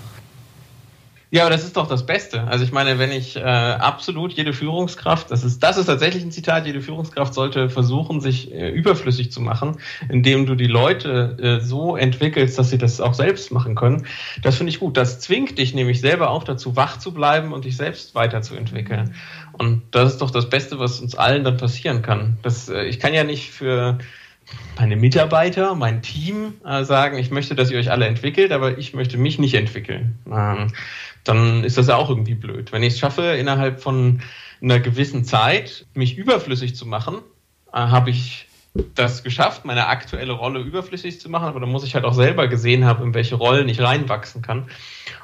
Ja, 1.35 1.42
aber 1.42 1.51
das 1.51 1.64
ist 1.64 1.77
doch 1.77 1.88
das 1.88 2.07
Beste. 2.07 2.44
Also 2.44 2.64
ich 2.64 2.70
meine, 2.70 3.01
wenn 3.01 3.11
ich 3.11 3.35
äh, 3.35 3.40
absolut 3.40 4.35
jede 4.35 4.53
Führungskraft, 4.53 5.33
das 5.33 5.42
ist, 5.42 5.64
das 5.64 5.77
ist 5.77 5.87
tatsächlich 5.87 6.23
ein 6.23 6.31
Zitat, 6.31 6.64
jede 6.64 6.81
Führungskraft 6.81 7.35
sollte 7.35 7.68
versuchen, 7.68 8.20
sich 8.20 8.55
äh, 8.55 8.70
überflüssig 8.70 9.33
zu 9.33 9.40
machen, 9.40 9.79
indem 10.09 10.47
du 10.47 10.55
die 10.55 10.68
Leute 10.68 11.37
äh, 11.42 11.61
so 11.61 11.97
entwickelst, 11.97 12.57
dass 12.57 12.70
sie 12.70 12.79
das 12.79 13.01
auch 13.01 13.14
selbst 13.14 13.51
machen 13.51 13.75
können. 13.75 14.07
Das 14.42 14.59
finde 14.59 14.70
ich 14.70 14.79
gut. 14.79 14.97
Das 14.97 15.18
zwingt 15.18 15.59
dich 15.59 15.75
nämlich 15.75 16.01
selber 16.01 16.31
auch 16.31 16.44
dazu, 16.44 16.77
wach 16.77 17.01
zu 17.01 17.12
bleiben 17.12 17.53
und 17.53 17.64
dich 17.64 17.77
selbst 17.77 18.14
weiterzuentwickeln. 18.14 19.16
Und 19.55 19.83
das 19.90 20.12
ist 20.12 20.23
doch 20.23 20.31
das 20.31 20.49
Beste, 20.49 20.79
was 20.79 21.01
uns 21.01 21.16
allen 21.16 21.42
dann 21.42 21.57
passieren 21.57 22.03
kann. 22.03 22.38
Das, 22.42 22.68
äh, 22.68 22.85
ich 22.85 23.01
kann 23.01 23.12
ja 23.12 23.25
nicht 23.25 23.51
für 23.51 23.99
meine 24.79 24.97
Mitarbeiter, 24.97 25.75
mein 25.75 26.03
Team 26.03 26.55
äh, 26.65 26.85
sagen, 26.85 27.19
ich 27.19 27.31
möchte, 27.31 27.55
dass 27.55 27.71
ihr 27.71 27.79
euch 27.79 27.91
alle 27.91 28.07
entwickelt, 28.07 28.53
aber 28.53 28.79
ich 28.79 28.95
möchte 28.95 29.19
mich 29.19 29.39
nicht 29.39 29.55
entwickeln. 29.55 30.19
Ähm, 30.31 30.69
dann 31.25 31.65
ist 31.65 31.79
das 31.79 31.89
ja 31.89 31.97
auch 31.97 32.11
irgendwie 32.11 32.35
blöd. 32.35 32.73
Wenn 32.73 32.83
ich 32.83 32.95
es 32.95 32.99
schaffe, 32.99 33.23
innerhalb 33.23 33.81
von 33.81 34.21
einer 34.63 34.81
gewissen 34.81 35.25
Zeit 35.25 35.87
mich 35.95 36.17
überflüssig 36.17 36.77
zu 36.77 36.87
machen, 36.87 37.19
äh, 37.73 37.79
habe 37.79 38.11
ich 38.11 38.47
das 38.95 39.23
geschafft, 39.23 39.65
meine 39.65 39.87
aktuelle 39.87 40.33
Rolle 40.33 40.61
überflüssig 40.61 41.21
zu 41.21 41.29
machen, 41.29 41.47
aber 41.47 41.61
dann 41.61 41.71
muss 41.71 41.85
ich 41.85 41.95
halt 41.95 42.05
auch 42.05 42.13
selber 42.13 42.49
gesehen 42.49 42.85
haben, 42.85 43.05
in 43.05 43.15
welche 43.15 43.37
Rollen 43.37 43.69
ich 43.69 43.81
reinwachsen 43.81 44.43
kann. 44.43 44.67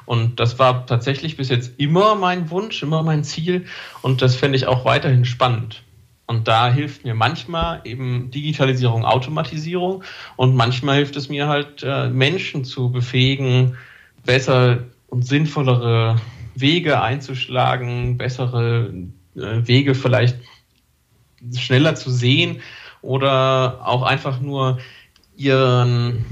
Und 0.05 0.39
das 0.39 0.57
war 0.57 0.85
tatsächlich 0.85 1.35
bis 1.35 1.49
jetzt 1.49 1.77
immer 1.77 2.15
mein 2.15 2.49
Wunsch, 2.49 2.81
immer 2.81 3.03
mein 3.03 3.23
Ziel 3.25 3.65
und 4.01 4.21
das 4.21 4.35
fände 4.35 4.55
ich 4.55 4.67
auch 4.67 4.85
weiterhin 4.85 5.25
spannend. 5.25 5.83
Und 6.31 6.47
da 6.47 6.71
hilft 6.71 7.03
mir 7.03 7.13
manchmal 7.13 7.81
eben 7.83 8.31
Digitalisierung, 8.31 9.03
Automatisierung. 9.03 10.01
Und 10.37 10.55
manchmal 10.55 10.95
hilft 10.95 11.17
es 11.17 11.27
mir 11.27 11.49
halt, 11.49 11.83
äh, 11.83 12.07
Menschen 12.07 12.63
zu 12.63 12.89
befähigen, 12.89 13.75
besser 14.25 14.85
und 15.07 15.27
sinnvollere 15.27 16.21
Wege 16.55 17.01
einzuschlagen, 17.01 18.17
bessere 18.17 18.93
äh, 19.35 19.67
Wege 19.67 19.93
vielleicht 19.93 20.37
schneller 21.53 21.95
zu 21.95 22.09
sehen 22.09 22.61
oder 23.01 23.85
auch 23.85 24.03
einfach 24.03 24.39
nur 24.39 24.79
ihren, 25.35 26.23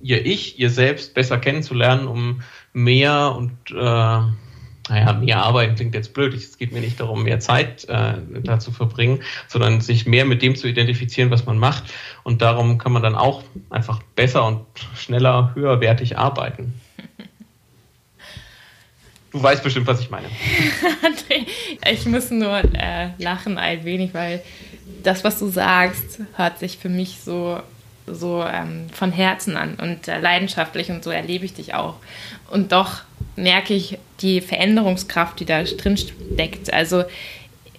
ihr 0.00 0.24
Ich, 0.24 0.58
ihr 0.58 0.70
Selbst 0.70 1.12
besser 1.12 1.36
kennenzulernen, 1.36 2.06
um 2.06 2.40
mehr 2.72 3.34
und 3.36 3.52
äh, 3.70 4.49
naja, 4.90 5.12
mehr 5.12 5.42
arbeiten 5.42 5.76
klingt 5.76 5.94
jetzt 5.94 6.12
blöd. 6.12 6.34
Es 6.34 6.58
geht 6.58 6.72
mir 6.72 6.80
nicht 6.80 6.98
darum, 6.98 7.22
mehr 7.22 7.38
Zeit 7.38 7.84
äh, 7.88 8.14
da 8.42 8.58
zu 8.58 8.72
verbringen, 8.72 9.22
sondern 9.46 9.80
sich 9.80 10.04
mehr 10.04 10.24
mit 10.24 10.42
dem 10.42 10.56
zu 10.56 10.66
identifizieren, 10.66 11.30
was 11.30 11.46
man 11.46 11.58
macht. 11.58 11.84
Und 12.24 12.42
darum 12.42 12.78
kann 12.78 12.92
man 12.92 13.02
dann 13.02 13.14
auch 13.14 13.44
einfach 13.70 14.02
besser 14.16 14.44
und 14.44 14.66
schneller, 14.96 15.52
höherwertig 15.54 16.18
arbeiten. 16.18 16.74
Du 19.30 19.40
weißt 19.40 19.62
bestimmt, 19.62 19.86
was 19.86 20.00
ich 20.00 20.10
meine. 20.10 20.26
ich 21.90 22.04
muss 22.06 22.32
nur 22.32 22.58
äh, 22.74 23.10
lachen 23.18 23.58
ein 23.58 23.84
wenig, 23.84 24.12
weil 24.12 24.42
das, 25.04 25.22
was 25.22 25.38
du 25.38 25.48
sagst, 25.48 26.20
hört 26.34 26.58
sich 26.58 26.78
für 26.78 26.88
mich 26.88 27.20
so, 27.24 27.60
so 28.06 28.44
ähm, 28.44 28.88
von 28.92 29.12
Herzen 29.12 29.56
an 29.56 29.74
und 29.74 30.08
äh, 30.08 30.18
leidenschaftlich 30.18 30.90
und 30.90 31.04
so 31.04 31.10
erlebe 31.10 31.44
ich 31.44 31.54
dich 31.54 31.74
auch. 31.74 31.96
Und 32.50 32.72
doch 32.72 33.02
merke 33.36 33.74
ich 33.74 33.98
die 34.20 34.40
Veränderungskraft, 34.40 35.40
die 35.40 35.44
da 35.44 35.62
drin 35.62 35.96
steckt. 35.96 36.72
Also 36.72 37.04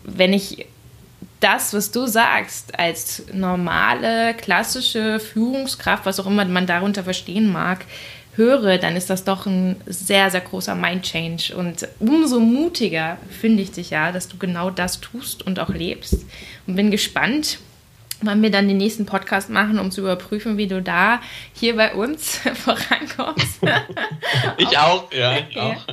wenn 0.03 0.33
ich 0.33 0.65
das, 1.39 1.73
was 1.73 1.91
du 1.91 2.05
sagst, 2.05 2.77
als 2.79 3.23
normale, 3.33 4.33
klassische 4.35 5.19
Führungskraft, 5.19 6.05
was 6.05 6.19
auch 6.19 6.27
immer 6.27 6.45
man 6.45 6.67
darunter 6.67 7.03
verstehen 7.03 7.51
mag, 7.51 7.85
höre, 8.35 8.77
dann 8.77 8.95
ist 8.95 9.09
das 9.09 9.23
doch 9.23 9.45
ein 9.45 9.75
sehr, 9.85 10.29
sehr 10.29 10.41
großer 10.41 10.75
Mind-Change. 10.75 11.55
Und 11.55 11.87
umso 11.99 12.39
mutiger 12.39 13.17
finde 13.29 13.63
ich 13.63 13.71
dich 13.71 13.89
ja, 13.89 14.11
dass 14.11 14.27
du 14.27 14.37
genau 14.37 14.69
das 14.69 15.01
tust 15.01 15.45
und 15.45 15.59
auch 15.59 15.69
lebst. 15.69 16.25
Und 16.67 16.75
bin 16.75 16.91
gespannt, 16.91 17.59
wann 18.25 18.41
wir 18.41 18.51
dann 18.51 18.67
den 18.67 18.77
nächsten 18.77 19.05
Podcast 19.05 19.49
machen, 19.49 19.79
um 19.79 19.91
zu 19.91 20.01
überprüfen, 20.01 20.57
wie 20.57 20.67
du 20.67 20.81
da 20.81 21.21
hier 21.53 21.75
bei 21.75 21.93
uns 21.93 22.37
vorankommst. 22.53 23.61
ich 24.57 24.77
auch, 24.77 25.11
ja, 25.13 25.37
ich 25.37 25.57
auch. 25.57 25.85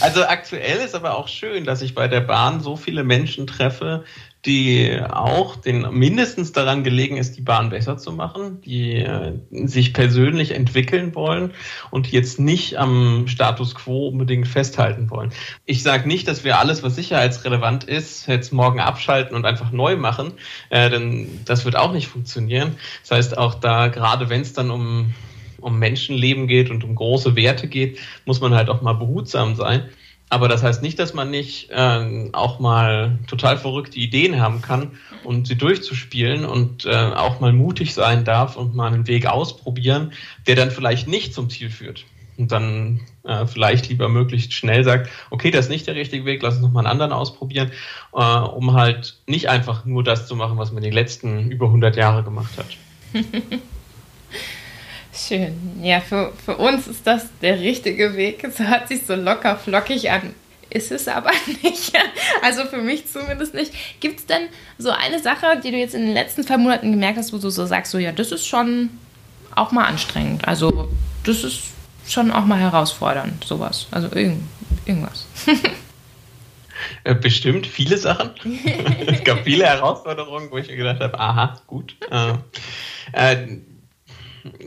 Also 0.00 0.24
aktuell 0.24 0.78
ist 0.78 0.94
aber 0.94 1.16
auch 1.16 1.28
schön, 1.28 1.64
dass 1.64 1.82
ich 1.82 1.94
bei 1.94 2.08
der 2.08 2.20
Bahn 2.20 2.60
so 2.60 2.76
viele 2.76 3.04
Menschen 3.04 3.46
treffe, 3.46 4.04
die 4.46 5.00
auch 5.08 5.56
den 5.56 5.86
mindestens 5.92 6.52
daran 6.52 6.84
gelegen 6.84 7.16
ist, 7.16 7.36
die 7.36 7.40
Bahn 7.40 7.70
besser 7.70 7.96
zu 7.96 8.12
machen, 8.12 8.60
die 8.60 8.96
äh, 8.96 9.32
sich 9.50 9.94
persönlich 9.94 10.50
entwickeln 10.50 11.14
wollen 11.14 11.52
und 11.90 12.12
jetzt 12.12 12.38
nicht 12.38 12.78
am 12.78 13.26
Status 13.26 13.74
quo 13.74 14.08
unbedingt 14.08 14.46
festhalten 14.46 15.10
wollen. 15.10 15.32
Ich 15.64 15.82
sage 15.82 16.06
nicht, 16.06 16.28
dass 16.28 16.44
wir 16.44 16.58
alles, 16.58 16.82
was 16.82 16.94
sicherheitsrelevant 16.94 17.84
ist, 17.84 18.26
jetzt 18.26 18.52
morgen 18.52 18.80
abschalten 18.80 19.34
und 19.34 19.46
einfach 19.46 19.72
neu 19.72 19.96
machen, 19.96 20.32
äh, 20.68 20.90
denn 20.90 21.40
das 21.44 21.64
wird 21.64 21.76
auch 21.76 21.92
nicht 21.92 22.08
funktionieren. 22.08 22.76
Das 23.02 23.12
heißt, 23.12 23.38
auch 23.38 23.54
da, 23.54 23.88
gerade 23.88 24.28
wenn 24.28 24.42
es 24.42 24.52
dann 24.52 24.70
um 24.70 25.14
um 25.64 25.78
Menschenleben 25.78 26.46
geht 26.46 26.70
und 26.70 26.84
um 26.84 26.94
große 26.94 27.36
Werte 27.36 27.68
geht, 27.68 27.98
muss 28.26 28.40
man 28.42 28.54
halt 28.54 28.68
auch 28.68 28.82
mal 28.82 28.92
behutsam 28.92 29.56
sein. 29.56 29.88
Aber 30.30 30.48
das 30.48 30.62
heißt 30.62 30.82
nicht, 30.82 30.98
dass 30.98 31.14
man 31.14 31.30
nicht 31.30 31.70
äh, 31.70 32.30
auch 32.32 32.58
mal 32.58 33.18
total 33.26 33.56
verrückte 33.56 33.98
Ideen 33.98 34.40
haben 34.40 34.62
kann 34.62 34.92
und 35.22 35.46
sie 35.46 35.56
durchzuspielen 35.56 36.44
und 36.44 36.86
äh, 36.86 36.94
auch 36.94 37.40
mal 37.40 37.52
mutig 37.52 37.94
sein 37.94 38.24
darf 38.24 38.56
und 38.56 38.74
mal 38.74 38.92
einen 38.92 39.06
Weg 39.06 39.26
ausprobieren, 39.26 40.12
der 40.46 40.56
dann 40.56 40.70
vielleicht 40.70 41.08
nicht 41.08 41.34
zum 41.34 41.50
Ziel 41.50 41.70
führt. 41.70 42.04
Und 42.36 42.50
dann 42.50 43.00
äh, 43.22 43.46
vielleicht 43.46 43.88
lieber 43.88 44.08
möglichst 44.08 44.52
schnell 44.54 44.82
sagt, 44.82 45.08
okay, 45.30 45.52
das 45.52 45.66
ist 45.66 45.70
nicht 45.70 45.86
der 45.86 45.94
richtige 45.94 46.24
Weg, 46.24 46.42
lass 46.42 46.54
uns 46.54 46.64
nochmal 46.64 46.84
einen 46.84 46.90
anderen 46.90 47.12
ausprobieren, 47.12 47.70
äh, 48.12 48.18
um 48.18 48.72
halt 48.72 49.18
nicht 49.26 49.48
einfach 49.48 49.84
nur 49.84 50.02
das 50.02 50.26
zu 50.26 50.34
machen, 50.34 50.58
was 50.58 50.72
man 50.72 50.82
die 50.82 50.90
letzten 50.90 51.50
über 51.50 51.66
100 51.66 51.96
Jahre 51.96 52.24
gemacht 52.24 52.58
hat. 52.58 52.76
Schön. 55.14 55.80
Ja, 55.82 56.00
für, 56.00 56.32
für 56.44 56.56
uns 56.56 56.88
ist 56.88 57.06
das 57.06 57.26
der 57.40 57.60
richtige 57.60 58.16
Weg. 58.16 58.42
Es 58.42 58.58
hört 58.58 58.88
sich 58.88 59.06
so 59.06 59.14
locker 59.14 59.56
flockig 59.56 60.10
an. 60.10 60.34
Ist 60.70 60.90
es 60.90 61.06
aber 61.06 61.30
nicht. 61.62 61.92
Also 62.42 62.64
für 62.64 62.78
mich 62.78 63.06
zumindest 63.06 63.54
nicht. 63.54 63.72
Gibt 64.00 64.20
es 64.20 64.26
denn 64.26 64.48
so 64.76 64.90
eine 64.90 65.20
Sache, 65.20 65.60
die 65.62 65.70
du 65.70 65.76
jetzt 65.76 65.94
in 65.94 66.02
den 66.02 66.14
letzten 66.14 66.42
zwei 66.42 66.56
Monaten 66.56 66.90
gemerkt 66.90 67.18
hast, 67.18 67.32
wo 67.32 67.38
du 67.38 67.48
so 67.50 67.64
sagst, 67.64 67.92
so 67.92 67.98
ja, 67.98 68.10
das 68.10 68.32
ist 68.32 68.46
schon 68.46 68.90
auch 69.54 69.70
mal 69.70 69.84
anstrengend. 69.84 70.48
Also 70.48 70.88
das 71.22 71.44
ist 71.44 71.60
schon 72.08 72.32
auch 72.32 72.44
mal 72.44 72.58
herausfordernd, 72.58 73.44
sowas. 73.44 73.86
Also 73.92 74.08
irgend, 74.14 74.42
irgendwas. 74.84 75.26
Äh, 77.04 77.14
bestimmt 77.14 77.66
viele 77.66 77.96
Sachen. 77.96 78.30
es 79.06 79.24
gab 79.24 79.44
viele 79.44 79.64
Herausforderungen, 79.64 80.50
wo 80.50 80.58
ich 80.58 80.68
mir 80.68 80.76
gedacht 80.76 81.00
habe, 81.00 81.18
aha, 81.18 81.60
gut. 81.66 81.96
Äh, 82.10 82.34
äh, 83.12 83.58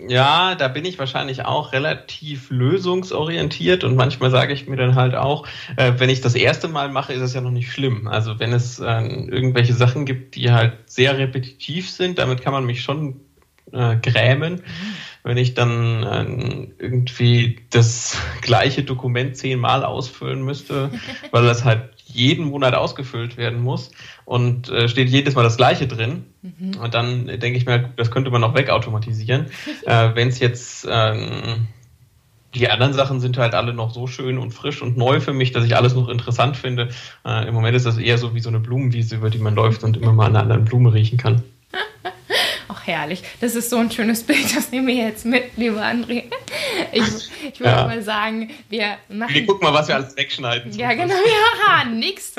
ja, 0.08 0.56
da 0.56 0.68
bin 0.68 0.86
ich 0.86 0.98
wahrscheinlich 0.98 1.46
auch 1.46 1.72
relativ 1.72 2.50
lösungsorientiert 2.50 3.84
und 3.84 3.96
manchmal 3.96 4.32
sage 4.32 4.54
ich 4.54 4.68
mir 4.68 4.76
dann 4.76 4.96
halt 4.96 5.13
auch, 5.13 5.46
äh, 5.76 5.94
wenn 5.98 6.10
ich 6.10 6.22
das 6.22 6.36
erste 6.36 6.68
Mal 6.68 6.90
mache, 6.90 7.13
ist 7.13 7.22
es 7.22 7.34
ja 7.34 7.42
noch 7.42 7.52
nicht 7.52 7.72
schlimm. 7.72 8.08
Also 8.08 8.40
wenn 8.40 8.54
es 8.54 8.80
äh, 8.80 8.84
irgendwelche 8.84 9.74
Sachen 9.74 10.06
gibt, 10.06 10.36
die 10.36 10.52
halt 10.52 10.74
sehr 10.86 11.18
repetitiv 11.18 11.90
sind, 11.90 12.18
damit 12.18 12.42
kann 12.42 12.54
man 12.54 12.66
mich 12.66 12.82
schon 12.82 13.22
äh, 13.72 13.98
grämen. 13.98 14.63
Wenn 15.24 15.38
ich 15.38 15.54
dann 15.54 16.04
äh, 16.04 16.84
irgendwie 16.84 17.60
das 17.70 18.18
gleiche 18.42 18.84
Dokument 18.84 19.38
zehnmal 19.38 19.84
ausfüllen 19.84 20.42
müsste, 20.42 20.90
weil 21.32 21.46
das 21.46 21.66
halt 21.66 21.96
jeden 22.08 22.46
Monat 22.46 22.74
ausgefüllt 22.74 23.38
werden 23.38 23.62
muss 23.62 23.91
und 24.26 24.70
äh, 24.70 24.88
steht 24.88 25.10
jedes 25.10 25.36
Mal 25.36 25.43
das 25.43 25.58
Gleiche 25.58 25.88
drin. 25.88 26.26
Mhm. 26.41 26.78
Und 26.82 26.93
dann 26.93 27.28
denke 27.28 27.58
ich 27.58 27.65
mir, 27.65 27.91
das 27.96 28.12
könnte 28.12 28.32
man 28.32 28.43
auch 28.43 28.56
wegautomatisieren. 28.56 29.48
äh, 29.86 30.10
Wenn 30.13 30.30
es 30.30 30.39
jetzt 30.39 30.88
ähm, 30.89 31.67
die 32.56 32.70
anderen 32.70 32.93
Sachen 32.93 33.20
sind 33.20 33.38
halt 33.38 33.54
alle 33.54 33.74
noch 33.74 33.91
so 33.91 34.08
schön 34.08 34.38
und 34.38 34.52
frisch 34.52 34.82
und 34.82 34.98
neu 34.98 35.20
für 35.20 35.34
mich, 35.34 35.52
dass 35.52 35.65
ich 35.65 35.76
alles 35.76 35.93
noch 35.93 36.10
interessant 36.10 36.58
finde. 36.58 36.89
Äh, 37.26 37.48
Im 37.48 37.54
Moment 37.54 37.76
ist 37.76 37.86
das 37.86 37.98
eher 37.98 38.17
so 38.17 38.34
wie 38.34 38.39
so 38.39 38.50
eine 38.50 38.60
Blumenwiese, 38.60 39.15
über 39.15 39.30
die 39.30 39.38
man 39.38 39.56
läuft 39.56 39.84
und 39.84 39.98
immer 39.98 40.13
mal 40.13 40.26
an 40.26 40.36
einer 40.36 40.43
anderen 40.43 40.65
Blume 40.65 40.93
riechen 40.93 41.17
kann. 41.17 41.43
Ach, 42.69 42.86
herrlich. 42.86 43.23
Das 43.39 43.56
ist 43.56 43.69
so 43.69 43.77
ein 43.77 43.89
schönes 43.91 44.23
Bild, 44.23 44.56
das 44.56 44.71
nehme 44.71 44.91
ich 44.91 44.97
jetzt 44.97 45.25
mit, 45.25 45.56
lieber 45.56 45.82
André. 45.82 46.23
Ich, 46.91 47.03
ich 47.53 47.60
würde 47.60 47.71
ja. 47.71 47.88
mal 47.88 48.01
sagen, 48.01 48.49
wir 48.69 48.97
machen. 49.10 49.34
Wir 49.34 49.45
gucken 49.45 49.67
mal, 49.67 49.73
was 49.73 49.88
wir 49.88 49.95
alles 49.95 50.15
wegschneiden. 50.17 50.71
Ja, 50.73 50.93
genau. 50.93 51.13
Ja, 51.13 51.86
nix. 51.86 52.34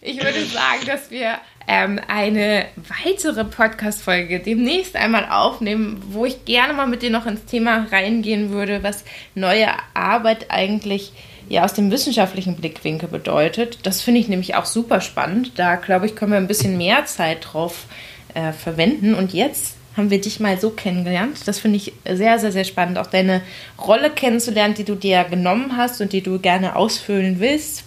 ich 0.00 0.22
würde 0.22 0.44
sagen, 0.44 0.86
dass 0.86 1.10
wir 1.10 1.38
ähm, 1.68 2.00
eine 2.08 2.66
weitere 3.04 3.44
Podcast-Folge 3.44 4.40
demnächst 4.40 4.96
einmal 4.96 5.26
aufnehmen, 5.30 6.02
wo 6.08 6.24
ich 6.24 6.44
gerne 6.44 6.72
mal 6.72 6.86
mit 6.86 7.02
dir 7.02 7.10
noch 7.10 7.26
ins 7.26 7.44
Thema 7.44 7.86
reingehen 7.90 8.50
würde, 8.50 8.82
was 8.82 9.04
neue 9.34 9.68
Arbeit 9.94 10.50
eigentlich 10.50 11.12
ist 11.12 11.31
ja 11.52 11.64
aus 11.64 11.74
dem 11.74 11.90
wissenschaftlichen 11.90 12.56
Blickwinkel 12.56 13.10
bedeutet. 13.10 13.80
Das 13.82 14.00
finde 14.00 14.20
ich 14.20 14.28
nämlich 14.28 14.54
auch 14.54 14.64
super 14.64 15.02
spannend. 15.02 15.52
Da 15.56 15.76
glaube 15.76 16.06
ich, 16.06 16.16
können 16.16 16.32
wir 16.32 16.38
ein 16.38 16.46
bisschen 16.48 16.78
mehr 16.78 17.04
Zeit 17.04 17.46
drauf 17.52 17.84
äh, 18.32 18.52
verwenden. 18.52 19.12
Und 19.12 19.34
jetzt 19.34 19.76
haben 19.94 20.08
wir 20.08 20.18
dich 20.18 20.40
mal 20.40 20.58
so 20.58 20.70
kennengelernt. 20.70 21.40
Das 21.44 21.58
finde 21.58 21.76
ich 21.76 21.92
sehr, 22.10 22.38
sehr, 22.38 22.52
sehr 22.52 22.64
spannend, 22.64 22.96
auch 22.96 23.06
deine 23.06 23.42
Rolle 23.78 24.08
kennenzulernen, 24.08 24.72
die 24.72 24.84
du 24.84 24.94
dir 24.94 25.24
genommen 25.24 25.76
hast 25.76 26.00
und 26.00 26.14
die 26.14 26.22
du 26.22 26.38
gerne 26.38 26.74
ausfüllen 26.74 27.38
willst. 27.38 27.84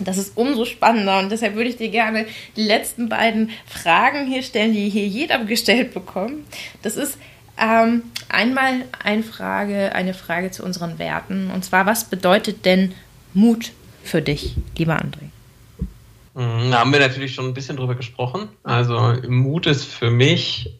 Das 0.00 0.18
ist 0.18 0.36
umso 0.36 0.64
spannender 0.64 1.20
und 1.20 1.30
deshalb 1.30 1.54
würde 1.54 1.70
ich 1.70 1.76
dir 1.76 1.90
gerne 1.90 2.26
die 2.56 2.64
letzten 2.64 3.08
beiden 3.08 3.50
Fragen 3.66 4.26
hier 4.26 4.42
stellen, 4.42 4.72
die 4.72 4.88
hier 4.88 5.06
jeder 5.06 5.38
gestellt 5.44 5.94
bekommt. 5.94 6.44
Das 6.82 6.96
ist, 6.96 7.16
ähm, 7.60 8.02
einmal 8.28 8.84
eine 9.02 9.22
Frage, 9.22 9.94
eine 9.94 10.14
Frage 10.14 10.50
zu 10.50 10.64
unseren 10.64 10.98
Werten. 10.98 11.50
Und 11.50 11.64
zwar, 11.64 11.86
was 11.86 12.04
bedeutet 12.04 12.64
denn 12.64 12.94
Mut 13.34 13.72
für 14.02 14.22
dich, 14.22 14.56
lieber 14.76 14.96
André? 14.96 15.30
Hm, 16.34 16.70
da 16.70 16.80
haben 16.80 16.92
wir 16.92 17.00
natürlich 17.00 17.34
schon 17.34 17.46
ein 17.46 17.54
bisschen 17.54 17.76
drüber 17.76 17.94
gesprochen. 17.94 18.48
Also 18.62 19.14
Mut 19.28 19.66
ist 19.66 19.84
für 19.84 20.10
mich 20.10 20.74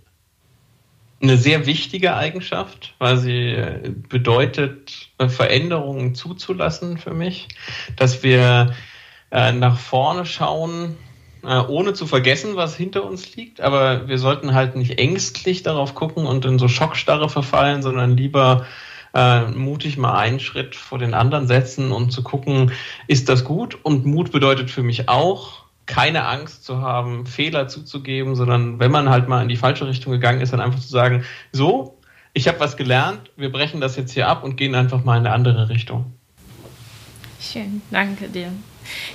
eine 1.21 1.37
sehr 1.37 1.67
wichtige 1.67 2.15
Eigenschaft, 2.15 2.95
weil 2.99 3.17
sie 3.17 3.57
bedeutet, 4.09 5.11
Veränderungen 5.19 6.15
zuzulassen 6.15 6.97
für 6.97 7.13
mich, 7.13 7.49
dass 7.97 8.23
wir 8.23 8.73
äh, 9.33 9.53
nach 9.53 9.79
vorne 9.79 10.25
schauen, 10.25 10.91
äh, 10.91 11.08
ohne 11.43 11.93
zu 11.95 12.07
vergessen, 12.07 12.57
was 12.57 12.77
hinter 12.77 13.05
uns 13.05 13.37
liegt. 13.37 13.61
Aber 13.61 14.09
wir 14.09 14.19
sollten 14.19 14.55
halt 14.55 14.77
nicht 14.77 14.99
ängstlich 14.99 15.63
darauf 15.63 15.95
gucken 15.95 16.27
und 16.27 16.45
in 16.45 16.59
so 16.59 16.69
Schockstarre 16.69 17.29
verfallen, 17.29 17.83
sondern 17.83 18.17
lieber 18.17 18.67
äh, 19.15 19.43
mutig 19.47 19.97
mal 19.97 20.17
einen 20.19 20.41
Schritt 20.41 20.75
vor 20.77 20.99
den 20.99 21.15
anderen 21.15 21.47
setzen 21.47 21.93
und 21.93 22.11
zu 22.11 22.23
gucken, 22.23 22.73
ist 23.07 23.29
das 23.29 23.45
gut? 23.45 23.79
Und 23.83 24.05
Mut 24.07 24.33
bedeutet 24.33 24.71
für 24.71 24.83
mich 24.83 25.09
auch, 25.09 25.65
keine 25.87 26.27
Angst 26.27 26.65
zu 26.65 26.83
haben, 26.83 27.27
Fehler 27.27 27.67
zuzugeben, 27.67 28.37
sondern 28.37 28.79
wenn 28.79 28.91
man 28.91 29.09
halt 29.09 29.27
mal 29.27 29.41
in 29.43 29.49
die 29.49 29.57
falsche 29.57 29.87
Richtung 29.87 30.13
gegangen 30.13 30.43
ist, 30.43 30.53
dann 30.53 30.61
einfach 30.61 30.81
zu 30.81 30.89
sagen, 30.89 31.25
so, 31.51 31.99
ich 32.35 32.47
habe 32.47 32.61
was 32.61 32.77
gelernt, 32.77 33.31
wir 33.37 33.51
brechen 33.51 33.81
das 33.81 33.97
jetzt 33.97 34.13
hier 34.13 34.29
ab 34.29 34.45
und 34.45 34.57
gehen 34.57 34.75
einfach 34.75 35.03
mal 35.03 35.17
in 35.17 35.27
eine 35.27 35.35
andere 35.35 35.71
Richtung. 35.71 36.13
Schön, 37.41 37.81
danke 37.91 38.29
dir. 38.29 38.53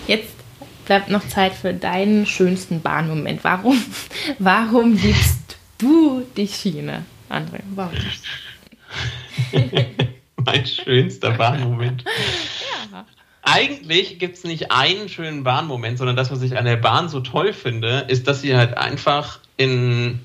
Jetzt 0.08 0.43
bleibt 0.86 1.10
noch 1.10 1.28
Zeit 1.28 1.54
für 1.54 1.74
deinen 1.74 2.26
schönsten 2.26 2.82
Bahnmoment. 2.82 3.44
Warum, 3.44 3.82
warum 4.40 4.94
liebst 4.96 5.58
du 5.78 6.26
die 6.36 6.48
Schiene, 6.48 7.06
André? 7.30 7.60
Warum? 7.76 7.94
mein 10.46 10.66
schönster 10.66 11.32
Bahnmoment. 11.32 12.04
Ja. 12.92 13.06
Eigentlich 13.44 14.20
gibt 14.20 14.38
es 14.38 14.44
nicht 14.44 14.72
einen 14.72 15.10
schönen 15.10 15.44
Bahnmoment, 15.44 15.98
sondern 15.98 16.16
das, 16.16 16.32
was 16.32 16.42
ich 16.42 16.58
an 16.58 16.66
der 16.66 16.78
Bahn 16.78 17.10
so 17.10 17.20
toll 17.20 17.54
finde, 17.54 18.06
ist, 18.08 18.28
dass 18.28 18.42
sie 18.42 18.56
halt 18.56 18.78
einfach 18.78 19.40
in 19.58 20.20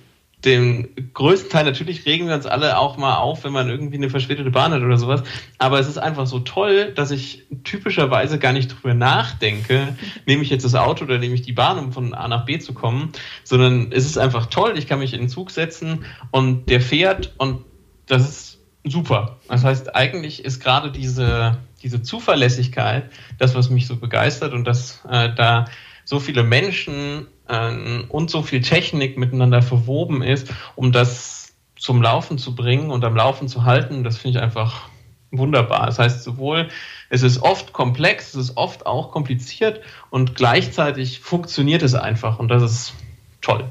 dem 0.45 0.89
größten 1.15 1.51
Teil, 1.51 1.65
natürlich 1.65 2.07
regen 2.07 2.29
wir 2.29 2.35
uns 2.35 2.47
alle 2.47 2.79
auch 2.79 2.97
mal 2.97 3.17
auf, 3.17 3.43
wenn 3.43 3.53
man 3.53 3.69
irgendwie 3.69 3.97
eine 3.97 4.09
verspätete 4.09 4.51
Bahn 4.53 4.73
hat 4.73 4.83
oder 4.83 4.97
sowas. 4.97 5.25
Aber 5.59 5.81
es 5.81 5.89
ist 5.89 5.99
einfach 5.99 6.27
so 6.27 6.39
toll, 6.39 6.93
dass 6.95 7.11
ich 7.11 7.47
typischerweise 7.65 8.39
gar 8.39 8.53
nicht 8.53 8.69
drüber 8.69 8.95
nachdenke, 8.95 9.97
nehme 10.27 10.43
ich 10.43 10.51
jetzt 10.51 10.65
das 10.65 10.77
Auto 10.77 11.05
oder 11.05 11.19
nehme 11.19 11.35
ich 11.35 11.43
die 11.43 11.53
Bahn, 11.53 11.79
um 11.79 11.93
von 11.93 12.15
A 12.15 12.29
nach 12.29 12.45
B 12.45 12.59
zu 12.61 12.73
kommen, 12.73 13.13
sondern 13.43 13.91
es 13.91 14.07
ist 14.07 14.17
einfach 14.17 14.47
toll, 14.47 14.79
ich 14.79 14.87
kann 14.87 15.01
mich 15.01 15.13
in 15.13 15.21
den 15.21 15.29
Zug 15.29 15.51
setzen 15.51 16.05
und 16.31 16.71
der 16.71 16.81
fährt 16.81 17.35
und 17.39 17.65
das 18.07 18.29
ist 18.29 18.59
super. 18.85 19.39
Das 19.49 19.65
heißt, 19.65 19.97
eigentlich 19.97 20.45
ist 20.45 20.61
gerade 20.61 20.93
diese, 20.93 21.59
diese 21.83 22.03
Zuverlässigkeit 22.03 23.11
das, 23.39 23.57
was 23.57 23.71
mich 23.71 23.89
so 23.89 23.97
begeistert 23.97 24.53
und 24.53 24.65
dass 24.65 25.05
äh, 25.11 25.35
da 25.35 25.67
so 26.09 26.21
viele 26.21 26.43
Menschen 26.43 27.27
äh, 27.49 28.01
und 28.09 28.31
so 28.31 28.41
viel 28.41 28.63
Technik 28.63 29.19
miteinander 29.19 29.61
verwoben 29.61 30.23
ist, 30.23 30.49
um 30.75 30.91
das 30.91 31.53
zum 31.77 32.01
Laufen 32.01 32.39
zu 32.39 32.55
bringen 32.55 32.91
und 32.91 33.05
am 33.05 33.15
Laufen 33.15 33.47
zu 33.47 33.65
halten. 33.65 34.05
Das 34.05 34.17
finde 34.17 34.39
ich 34.39 34.43
einfach 34.43 34.89
wunderbar. 35.31 35.85
Das 35.85 35.99
heißt, 35.99 36.25
sowohl 36.25 36.71
es 37.11 37.23
ist 37.23 37.43
oft 37.43 37.75
komplex, 37.75 38.29
es 38.29 38.49
ist 38.49 38.57
oft 38.57 38.87
auch 38.87 39.11
kompliziert 39.11 39.83
und 40.09 40.35
gleichzeitig 40.35 41.21
funktioniert 41.21 41.83
es 41.83 41.95
einfach 41.95 42.39
und 42.39 42.49
das 42.49 42.63
ist 42.63 42.95
toll. 43.43 43.67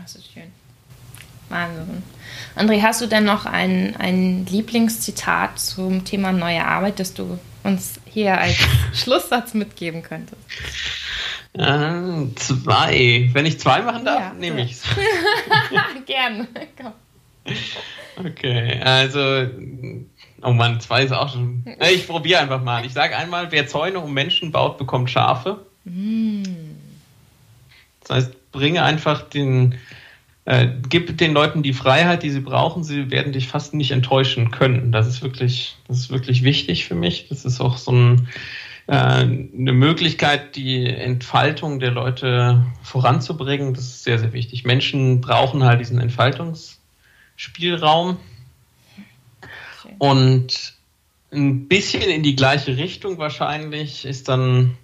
Das 0.00 0.14
ist 0.14 0.32
schön. 0.32 0.44
Wahnsinn. 1.48 2.04
André, 2.54 2.82
hast 2.82 3.00
du 3.00 3.08
denn 3.08 3.24
noch 3.24 3.46
ein, 3.46 3.96
ein 3.96 4.46
Lieblingszitat 4.46 5.58
zum 5.58 6.04
Thema 6.04 6.30
neue 6.30 6.64
Arbeit, 6.64 7.00
das 7.00 7.14
du 7.14 7.40
uns 7.64 7.98
hier 8.04 8.38
als 8.38 8.54
Schlusssatz 8.92 9.54
mitgeben 9.54 10.04
könntest? 10.04 10.40
Äh, 11.52 12.34
zwei. 12.36 13.28
Wenn 13.32 13.46
ich 13.46 13.58
zwei 13.58 13.82
machen 13.82 14.04
darf, 14.04 14.20
ja, 14.20 14.32
nehme 14.34 14.62
ich 14.62 14.72
es. 14.72 14.82
Gerne. 16.06 16.46
Komm. 16.80 16.92
Okay, 18.16 18.80
also. 18.80 19.48
Oh 20.42 20.52
Mann, 20.52 20.80
zwei 20.80 21.04
ist 21.04 21.12
auch 21.12 21.32
schon. 21.32 21.64
Ich 21.92 22.06
probiere 22.06 22.40
einfach 22.40 22.62
mal. 22.62 22.84
Ich 22.84 22.92
sage 22.92 23.16
einmal: 23.16 23.50
Wer 23.50 23.66
Zäune 23.66 23.98
um 23.98 24.14
Menschen 24.14 24.52
baut, 24.52 24.78
bekommt 24.78 25.10
Schafe. 25.10 25.64
Mm. 25.84 26.42
Das 28.02 28.16
heißt, 28.16 28.52
bringe 28.52 28.82
einfach 28.82 29.22
den. 29.22 29.74
Äh, 30.44 30.68
gib 30.88 31.18
den 31.18 31.32
Leuten 31.32 31.62
die 31.62 31.74
Freiheit, 31.74 32.22
die 32.22 32.30
sie 32.30 32.40
brauchen. 32.40 32.82
Sie 32.84 33.10
werden 33.10 33.32
dich 33.32 33.48
fast 33.48 33.74
nicht 33.74 33.90
enttäuschen 33.90 34.50
können. 34.50 34.90
Das 34.92 35.06
ist 35.06 35.22
wirklich, 35.22 35.76
das 35.86 35.98
ist 35.98 36.10
wirklich 36.10 36.42
wichtig 36.42 36.86
für 36.86 36.94
mich. 36.94 37.28
Das 37.28 37.44
ist 37.44 37.60
auch 37.60 37.76
so 37.76 37.92
ein 37.92 38.28
eine 38.90 39.72
Möglichkeit, 39.72 40.56
die 40.56 40.86
Entfaltung 40.86 41.78
der 41.78 41.92
Leute 41.92 42.66
voranzubringen. 42.82 43.72
Das 43.72 43.84
ist 43.84 44.02
sehr, 44.02 44.18
sehr 44.18 44.32
wichtig. 44.32 44.64
Menschen 44.64 45.20
brauchen 45.20 45.62
halt 45.62 45.78
diesen 45.80 46.00
Entfaltungsspielraum. 46.00 48.16
Und 49.98 50.74
ein 51.32 51.68
bisschen 51.68 52.10
in 52.10 52.24
die 52.24 52.34
gleiche 52.34 52.76
Richtung 52.76 53.18
wahrscheinlich 53.18 54.04
ist 54.04 54.28
dann 54.28 54.76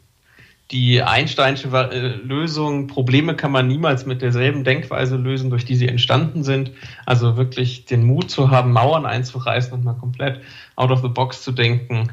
die 0.71 1.03
Einsteinsche 1.03 1.69
äh, 1.69 2.09
Lösung, 2.09 2.87
Probleme 2.89 3.37
kann 3.37 3.53
man 3.53 3.69
niemals 3.69 4.07
mit 4.07 4.23
derselben 4.23 4.65
Denkweise 4.65 5.17
lösen, 5.17 5.51
durch 5.51 5.65
die 5.65 5.77
sie 5.77 5.89
entstanden 5.89 6.45
sind. 6.45 6.73
Also 7.07 7.37
wirklich 7.37 7.87
den 7.87 8.05
Mut 8.05 8.31
zu 8.31 8.51
haben, 8.51 8.73
Mauern 8.73 9.07
einzureißen 9.07 9.73
und 9.73 9.85
mal 9.85 9.95
komplett 9.95 10.41
out 10.77 10.91
of 10.91 11.03
the 11.03 11.09
box 11.09 11.43
zu 11.43 11.53
denken, 11.53 12.11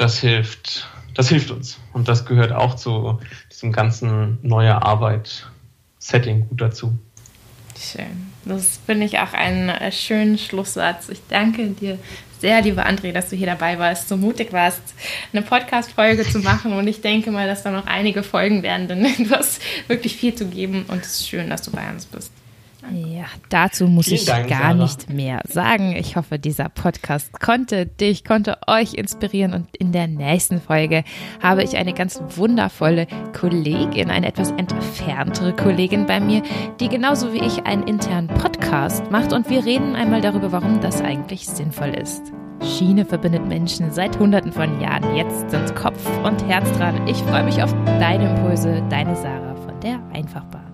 das 0.00 0.18
hilft 0.18 0.88
das 1.14 1.28
hilft 1.28 1.50
uns. 1.50 1.78
Und 1.92 2.08
das 2.08 2.24
gehört 2.24 2.52
auch 2.52 2.76
zu 2.76 3.20
diesem 3.50 3.72
ganzen 3.72 4.38
neue 4.42 4.80
Arbeit-Setting 4.82 6.48
gut 6.48 6.60
dazu. 6.60 6.98
Schön. 7.78 8.32
Das 8.44 8.80
finde 8.86 9.06
ich 9.06 9.18
auch 9.18 9.32
einen 9.32 9.68
äh, 9.68 9.92
schönen 9.92 10.38
Schlusssatz. 10.38 11.08
Ich 11.08 11.20
danke 11.28 11.68
dir 11.68 11.98
sehr, 12.40 12.62
lieber 12.62 12.86
André, 12.86 13.12
dass 13.12 13.28
du 13.28 13.36
hier 13.36 13.46
dabei 13.46 13.78
warst, 13.78 14.08
so 14.08 14.16
mutig 14.16 14.52
warst, 14.52 14.80
eine 15.32 15.42
Podcast-Folge 15.42 16.24
zu 16.24 16.38
machen. 16.38 16.72
Und 16.72 16.86
ich 16.88 17.00
denke 17.00 17.30
mal, 17.30 17.46
dass 17.46 17.62
da 17.62 17.70
noch 17.70 17.86
einige 17.86 18.22
Folgen 18.22 18.62
werden, 18.62 18.88
denn 18.88 19.02
du 19.18 19.30
hast 19.30 19.60
wirklich 19.88 20.16
viel 20.16 20.34
zu 20.34 20.46
geben 20.46 20.84
und 20.88 21.02
es 21.02 21.20
ist 21.20 21.28
schön, 21.28 21.50
dass 21.50 21.62
du 21.62 21.70
bei 21.70 21.88
uns 21.90 22.06
bist. 22.06 22.32
Ja, 22.92 23.26
dazu 23.50 23.86
muss 23.86 24.06
Vielen 24.06 24.16
ich 24.16 24.24
Dank, 24.24 24.48
gar 24.48 24.58
Sarah. 24.58 24.74
nicht 24.74 25.10
mehr 25.10 25.40
sagen. 25.46 25.94
Ich 25.96 26.16
hoffe, 26.16 26.38
dieser 26.38 26.68
Podcast 26.68 27.38
konnte 27.38 27.86
dich, 27.86 28.24
konnte 28.24 28.56
euch 28.66 28.94
inspirieren 28.94 29.52
und 29.52 29.76
in 29.76 29.92
der 29.92 30.06
nächsten 30.06 30.60
Folge 30.60 31.04
habe 31.42 31.62
ich 31.62 31.76
eine 31.76 31.92
ganz 31.92 32.22
wundervolle 32.36 33.06
Kollegin, 33.38 34.10
eine 34.10 34.26
etwas 34.26 34.50
entferntere 34.52 35.54
Kollegin 35.54 36.06
bei 36.06 36.20
mir, 36.20 36.42
die 36.80 36.88
genauso 36.88 37.32
wie 37.34 37.44
ich 37.44 37.64
einen 37.66 37.82
internen 37.82 38.28
Podcast 38.28 39.10
macht 39.10 39.32
und 39.32 39.50
wir 39.50 39.64
reden 39.64 39.94
einmal 39.94 40.20
darüber, 40.20 40.50
warum 40.52 40.80
das 40.80 41.02
eigentlich 41.02 41.46
sinnvoll 41.46 41.90
ist. 41.90 42.32
Schiene 42.62 43.04
verbindet 43.04 43.46
Menschen 43.46 43.90
seit 43.90 44.18
Hunderten 44.18 44.52
von 44.52 44.80
Jahren. 44.80 45.16
Jetzt 45.16 45.50
sind 45.50 45.74
Kopf 45.74 46.06
und 46.24 46.46
Herz 46.46 46.70
dran. 46.76 47.06
Ich 47.06 47.16
freue 47.18 47.44
mich 47.44 47.62
auf 47.62 47.74
deine 47.98 48.30
Impulse, 48.30 48.82
deine 48.90 49.16
Sarah 49.16 49.54
von 49.56 49.80
der 49.80 49.98
Einfachbahn. 50.12 50.69